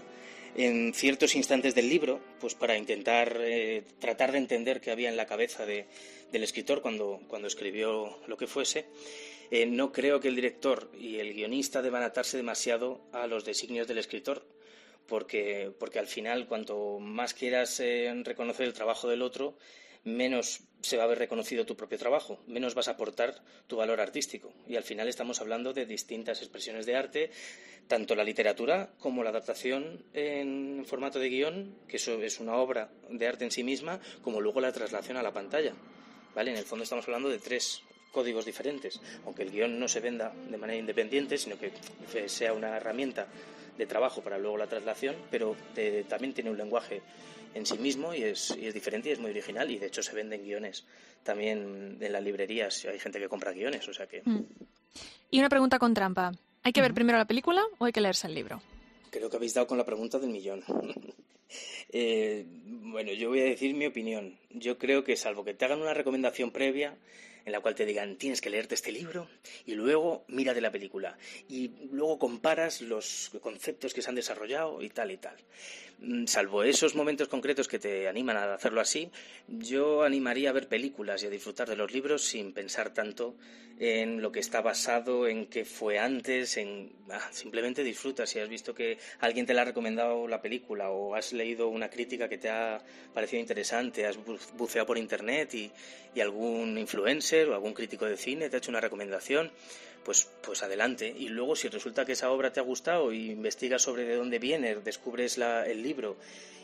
en 0.56 0.94
ciertos 0.94 1.34
instantes 1.34 1.74
del 1.74 1.88
libro, 1.88 2.20
pues 2.40 2.54
para 2.54 2.78
intentar 2.78 3.36
eh, 3.40 3.82
tratar 3.98 4.32
de 4.32 4.38
entender 4.38 4.80
qué 4.80 4.90
había 4.92 5.08
en 5.10 5.16
la 5.16 5.26
cabeza 5.26 5.66
de- 5.66 5.86
del 6.34 6.42
escritor 6.42 6.82
cuando, 6.82 7.20
cuando 7.28 7.46
escribió 7.46 8.18
lo 8.26 8.36
que 8.36 8.48
fuese. 8.48 8.86
Eh, 9.52 9.66
no 9.66 9.92
creo 9.92 10.18
que 10.18 10.26
el 10.26 10.34
director 10.34 10.90
y 10.98 11.18
el 11.18 11.32
guionista 11.32 11.80
deban 11.80 12.02
atarse 12.02 12.36
demasiado 12.36 13.02
a 13.12 13.28
los 13.28 13.44
designios 13.44 13.86
del 13.86 13.98
escritor, 13.98 14.44
porque, 15.06 15.72
porque 15.78 16.00
al 16.00 16.08
final, 16.08 16.48
cuanto 16.48 16.98
más 16.98 17.34
quieras 17.34 17.78
eh, 17.78 18.12
reconocer 18.24 18.66
el 18.66 18.72
trabajo 18.72 19.08
del 19.08 19.22
otro, 19.22 19.56
menos 20.02 20.62
se 20.80 20.96
va 20.96 21.04
a 21.04 21.06
ver 21.06 21.18
reconocido 21.18 21.64
tu 21.64 21.76
propio 21.76 21.98
trabajo, 21.98 22.40
menos 22.48 22.74
vas 22.74 22.88
a 22.88 22.92
aportar 22.92 23.40
tu 23.68 23.76
valor 23.76 24.00
artístico. 24.00 24.52
Y 24.66 24.74
al 24.74 24.82
final 24.82 25.06
estamos 25.06 25.40
hablando 25.40 25.72
de 25.72 25.86
distintas 25.86 26.40
expresiones 26.40 26.84
de 26.84 26.96
arte, 26.96 27.30
tanto 27.86 28.16
la 28.16 28.24
literatura 28.24 28.90
como 28.98 29.22
la 29.22 29.30
adaptación 29.30 30.04
en 30.12 30.84
formato 30.84 31.20
de 31.20 31.28
guion, 31.28 31.76
que 31.86 31.98
eso 31.98 32.20
es 32.20 32.40
una 32.40 32.56
obra 32.56 32.90
de 33.08 33.28
arte 33.28 33.44
en 33.44 33.52
sí 33.52 33.62
misma, 33.62 34.00
como 34.20 34.40
luego 34.40 34.60
la 34.60 34.72
traslación 34.72 35.16
a 35.16 35.22
la 35.22 35.32
pantalla. 35.32 35.74
¿Vale? 36.34 36.50
En 36.50 36.56
el 36.56 36.64
fondo 36.64 36.82
estamos 36.82 37.06
hablando 37.06 37.28
de 37.28 37.38
tres 37.38 37.82
códigos 38.12 38.44
diferentes, 38.44 39.00
aunque 39.24 39.42
el 39.42 39.50
guion 39.50 39.78
no 39.78 39.88
se 39.88 40.00
venda 40.00 40.32
de 40.48 40.56
manera 40.56 40.78
independiente, 40.78 41.36
sino 41.36 41.56
que 41.58 41.72
sea 42.28 42.52
una 42.52 42.76
herramienta 42.76 43.26
de 43.76 43.86
trabajo 43.86 44.22
para 44.22 44.38
luego 44.38 44.56
la 44.56 44.68
traslación, 44.68 45.16
pero 45.30 45.56
eh, 45.76 46.04
también 46.08 46.32
tiene 46.32 46.50
un 46.50 46.56
lenguaje 46.56 47.02
en 47.54 47.66
sí 47.66 47.76
mismo 47.78 48.14
y 48.14 48.22
es, 48.22 48.54
y 48.56 48.66
es 48.66 48.74
diferente 48.74 49.08
y 49.08 49.12
es 49.12 49.18
muy 49.18 49.30
original 49.30 49.70
y 49.70 49.78
de 49.78 49.86
hecho 49.86 50.02
se 50.02 50.14
venden 50.14 50.42
guiones 50.44 50.84
también 51.24 51.98
en 52.00 52.12
las 52.12 52.22
librerías, 52.22 52.84
hay 52.84 52.98
gente 52.98 53.18
que 53.18 53.28
compra 53.28 53.52
guiones, 53.52 53.88
o 53.88 53.94
sea 53.94 54.06
que 54.06 54.22
Mm. 54.24 54.44
Y 55.30 55.40
una 55.40 55.48
pregunta 55.48 55.80
con 55.80 55.94
trampa. 55.94 56.32
¿Hay 56.62 56.72
que 56.72 56.80
ver 56.80 56.94
primero 56.94 57.18
la 57.18 57.24
película 57.24 57.64
o 57.78 57.84
hay 57.84 57.92
que 57.92 58.00
leerse 58.00 58.28
el 58.28 58.34
libro? 58.34 58.62
creo 59.10 59.30
que 59.30 59.36
habéis 59.36 59.54
dado 59.54 59.66
con 59.68 59.78
la 59.78 59.84
pregunta 59.84 60.18
del 60.18 60.30
millón. 60.30 60.64
Eh, 61.90 62.44
bueno, 62.66 63.12
yo 63.12 63.28
voy 63.28 63.40
a 63.40 63.44
decir 63.44 63.74
mi 63.74 63.86
opinión. 63.86 64.38
Yo 64.50 64.78
creo 64.78 65.04
que 65.04 65.16
salvo 65.16 65.44
que 65.44 65.54
te 65.54 65.64
hagan 65.64 65.80
una 65.80 65.94
recomendación 65.94 66.50
previa 66.50 66.96
en 67.44 67.52
la 67.52 67.60
cual 67.60 67.74
te 67.74 67.84
digan 67.84 68.16
tienes 68.16 68.40
que 68.40 68.50
leerte 68.50 68.74
este 68.74 68.92
libro 68.92 69.28
y 69.66 69.74
luego 69.74 70.24
mírate 70.28 70.60
la 70.60 70.70
película 70.70 71.18
y 71.48 71.70
luego 71.90 72.18
comparas 72.18 72.80
los 72.80 73.30
conceptos 73.42 73.92
que 73.92 74.02
se 74.02 74.08
han 74.08 74.14
desarrollado 74.14 74.82
y 74.82 74.88
tal 74.88 75.10
y 75.10 75.18
tal. 75.18 75.36
Mm, 76.06 76.26
Salvo 76.26 76.62
esos 76.64 76.94
momentos 76.94 77.28
concretos 77.28 77.66
que 77.68 77.78
te 77.78 78.08
animan 78.08 78.36
a 78.36 78.54
hacerlo 78.54 78.80
así, 78.80 79.10
yo 79.48 80.02
animaría 80.02 80.50
a 80.50 80.52
ver 80.52 80.68
películas 80.68 81.22
y 81.22 81.26
a 81.26 81.30
disfrutar 81.30 81.68
de 81.68 81.76
los 81.76 81.92
libros 81.92 82.22
sin 82.24 82.52
pensar 82.52 82.92
tanto 82.92 83.36
en 83.78 84.20
lo 84.22 84.30
que 84.30 84.40
está 84.40 84.60
basado, 84.60 85.26
en 85.26 85.46
qué 85.46 85.64
fue 85.64 85.98
antes, 85.98 86.56
en 86.58 86.92
ah, 87.10 87.28
simplemente 87.32 87.82
disfruta. 87.82 88.26
Si 88.26 88.38
has 88.38 88.48
visto 88.48 88.74
que 88.74 88.98
alguien 89.20 89.46
te 89.46 89.54
la 89.54 89.62
ha 89.62 89.64
recomendado 89.64 90.28
la 90.28 90.40
película 90.42 90.90
o 90.90 91.14
has 91.14 91.32
leído 91.32 91.68
una 91.68 91.88
crítica 91.90 92.28
que 92.28 92.38
te 92.38 92.50
ha 92.50 92.80
parecido 93.12 93.40
interesante, 93.40 94.06
has 94.06 94.18
bu- 94.18 94.38
buceado 94.56 94.86
por 94.86 94.98
internet 94.98 95.54
y, 95.54 95.70
y 96.14 96.20
algún 96.20 96.76
influencer 96.78 97.48
o 97.48 97.54
algún 97.54 97.72
crítico 97.72 98.04
de 98.06 98.16
cine 98.16 98.48
te 98.50 98.56
ha 98.56 98.58
hecho 98.58 98.70
una 98.70 98.80
recomendación, 98.80 99.50
pues, 100.04 100.28
pues 100.42 100.62
adelante. 100.62 101.14
Y 101.16 101.28
luego 101.28 101.56
si 101.56 101.68
resulta 101.68 102.04
que 102.04 102.12
esa 102.12 102.30
obra 102.30 102.52
te 102.52 102.60
ha 102.60 102.62
gustado 102.62 103.12
y 103.12 103.30
investigas 103.30 103.82
sobre 103.82 104.04
de 104.04 104.16
dónde 104.16 104.38
viene, 104.38 104.76
descubres 104.76 105.38
la- 105.38 105.66
el 105.66 105.82
libro 105.82 106.16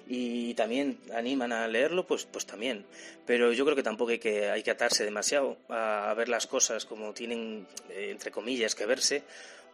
y 0.07 0.55
también 0.55 0.99
animan 1.15 1.53
a 1.53 1.69
leerlo, 1.69 2.07
pues, 2.07 2.25
pues 2.25 2.45
también. 2.45 2.85
Pero 3.27 3.53
yo 3.53 3.65
creo 3.65 3.77
que 3.77 3.83
tampoco 3.83 4.11
hay 4.11 4.19
que, 4.19 4.51
hay 4.51 4.63
que 4.63 4.73
atarse 4.73 5.05
demasiado 5.05 5.57
a, 5.69 6.13
ver 6.17 6.29
las 6.29 6.47
cosas 6.47 6.85
como 6.85 7.13
tienen, 7.15 7.67
eh, 7.91 8.09
entre 8.11 8.31
comillas, 8.33 8.75
que 8.75 8.87
verse, 8.87 9.23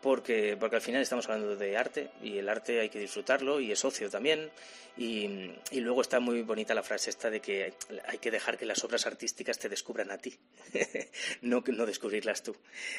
porque, 0.01 0.57
porque 0.59 0.77
al 0.77 0.83
final 0.83 1.03
estamos 1.03 1.27
hablando 1.29 1.57
de 1.57 1.77
arte 1.77 2.11
y 2.23 2.39
el 2.39 2.49
arte 2.49 2.81
hay 2.81 2.89
que 2.89 2.99
disfrutarlo 2.99 3.61
y 3.61 3.73
es 3.73 3.85
ocio 3.85 4.11
también. 4.11 4.51
Y, 4.99 5.51
y 5.71 5.81
luego 5.81 6.01
está 6.01 6.21
muy 6.21 6.41
bonita 6.43 6.75
la 6.75 6.83
frase 6.83 7.11
esta 7.11 7.29
de 7.29 7.41
que 7.41 7.75
hay 8.07 8.19
que 8.19 8.31
dejar 8.31 8.57
que 8.57 8.65
las 8.65 8.83
obras 8.83 9.07
artísticas 9.07 9.59
te 9.59 9.69
descubran 9.69 10.11
a 10.11 10.17
ti, 10.17 10.35
no, 11.43 11.63
no 11.67 11.85
descubrirlas 11.85 12.43
tú. 12.43 12.57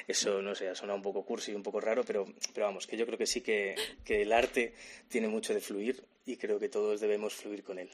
Eso, 0.08 0.42
no 0.44 0.54
sé, 0.54 0.70
ha 0.70 0.76
sonado 0.76 0.98
un 0.98 1.02
poco 1.02 1.26
cursi, 1.26 1.56
un 1.56 1.64
poco 1.64 1.82
raro, 1.82 2.04
pero, 2.04 2.26
pero 2.54 2.68
vamos, 2.68 2.86
que 2.86 2.98
yo 2.98 3.06
creo 3.08 3.18
que 3.18 3.26
sí 3.26 3.42
que, 3.42 3.76
que 4.06 4.22
el 4.22 4.32
arte 4.32 4.76
tiene 5.08 5.28
mucho 5.28 5.56
de 5.56 5.60
fluir 5.60 6.04
y 6.26 6.38
creo 6.38 6.60
que 6.60 6.70
todos 6.70 7.02
debemos 7.02 7.34
fluir 7.34 7.64
con 7.64 7.80
él. 7.80 7.90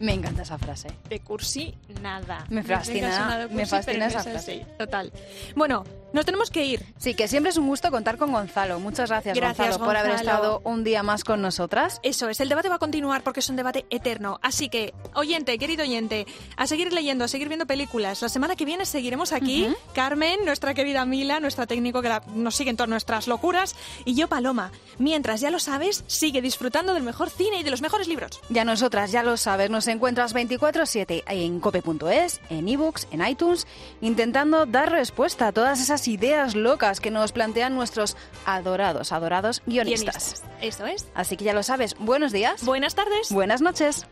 Me 0.00 0.12
encanta 0.14 0.42
esa 0.42 0.58
frase. 0.58 0.88
De 1.08 1.20
cursi, 1.20 1.74
nada. 2.00 2.46
Me 2.50 2.62
fascina, 2.62 3.48
me 3.50 3.64
cursi, 3.64 3.66
fascina 3.66 3.92
pero 3.92 3.98
no 3.98 4.06
esa 4.06 4.22
frase. 4.22 4.66
Total. 4.78 5.12
Bueno, 5.56 5.84
nos 6.12 6.24
tenemos 6.24 6.50
que 6.50 6.64
ir. 6.64 6.84
Sí, 6.98 7.14
que 7.14 7.28
siempre 7.28 7.50
es 7.50 7.56
un 7.56 7.66
gusto 7.66 7.90
contar 7.90 8.16
con 8.18 8.32
Gonzalo. 8.32 8.80
Muchas 8.80 9.08
gracias, 9.10 9.36
Gracias, 9.36 9.68
Gonzalo, 9.78 9.84
por 9.84 9.96
haber 9.96 10.12
Gonzalo. 10.12 10.30
estado 10.38 10.60
un 10.64 10.84
día 10.84 11.02
más 11.02 11.24
con 11.24 11.42
nosotras. 11.42 12.00
Eso 12.02 12.28
es, 12.28 12.40
el 12.40 12.48
debate 12.48 12.68
va 12.68 12.76
a 12.76 12.78
continuar 12.78 13.22
porque 13.22 13.40
es 13.40 13.48
un 13.48 13.56
debate 13.56 13.86
eterno. 13.90 14.38
Así 14.42 14.68
que, 14.68 14.94
oyente, 15.14 15.58
querido 15.58 15.82
oyente, 15.82 16.26
a 16.56 16.66
seguir 16.66 16.92
leyendo, 16.92 17.24
a 17.24 17.28
seguir 17.28 17.48
viendo 17.48 17.66
películas. 17.66 18.22
La 18.22 18.28
semana 18.28 18.56
que 18.56 18.64
viene 18.64 18.86
seguiremos 18.86 19.32
aquí. 19.32 19.68
Carmen, 19.94 20.40
nuestra 20.44 20.74
querida 20.74 21.04
Mila, 21.04 21.40
nuestra 21.40 21.66
técnico 21.66 22.02
que 22.02 22.08
la- 22.08 22.22
nos 22.34 22.54
sigue 22.56 22.70
en 22.70 22.76
todas 22.76 22.88
nuestras 22.88 23.26
locuras, 23.28 23.76
y 24.04 24.14
yo, 24.14 24.28
Paloma. 24.28 24.72
Mientras, 24.98 25.40
ya 25.40 25.50
lo 25.50 25.58
sabes, 25.60 26.04
sigue 26.06 26.40
disfrutando 26.42 26.94
del 26.94 27.02
mejor 27.02 27.30
cine 27.30 27.60
y 27.60 27.62
de 27.62 27.70
los 27.70 27.82
mejores 27.82 28.08
libros. 28.08 28.40
Ya 28.48 28.64
nosotras, 28.64 29.12
ya 29.12 29.22
lo 29.22 29.36
sabes, 29.36 29.70
nos 29.70 29.86
encuentras 29.88 30.34
24-7 30.34 31.22
en 31.28 31.60
cope.es, 31.60 32.40
en 32.50 32.68
ebooks, 32.68 33.06
en 33.10 33.26
iTunes, 33.26 33.66
intentando 34.00 34.66
dar 34.66 34.90
respuesta 34.90 35.48
a 35.48 35.52
todas 35.52 35.80
esas 35.80 35.97
ideas 36.06 36.54
locas 36.54 37.00
que 37.00 37.10
nos 37.10 37.32
plantean 37.32 37.74
nuestros 37.74 38.16
adorados, 38.44 39.10
adorados 39.10 39.62
guionistas. 39.66 40.34
Guionistas. 40.42 40.44
Eso 40.60 40.86
es. 40.86 41.08
Así 41.14 41.36
que 41.36 41.44
ya 41.44 41.54
lo 41.54 41.62
sabes, 41.62 41.96
buenos 41.98 42.30
días. 42.30 42.64
Buenas 42.64 42.94
tardes. 42.94 43.32
Buenas 43.32 43.60
noches. 43.60 44.06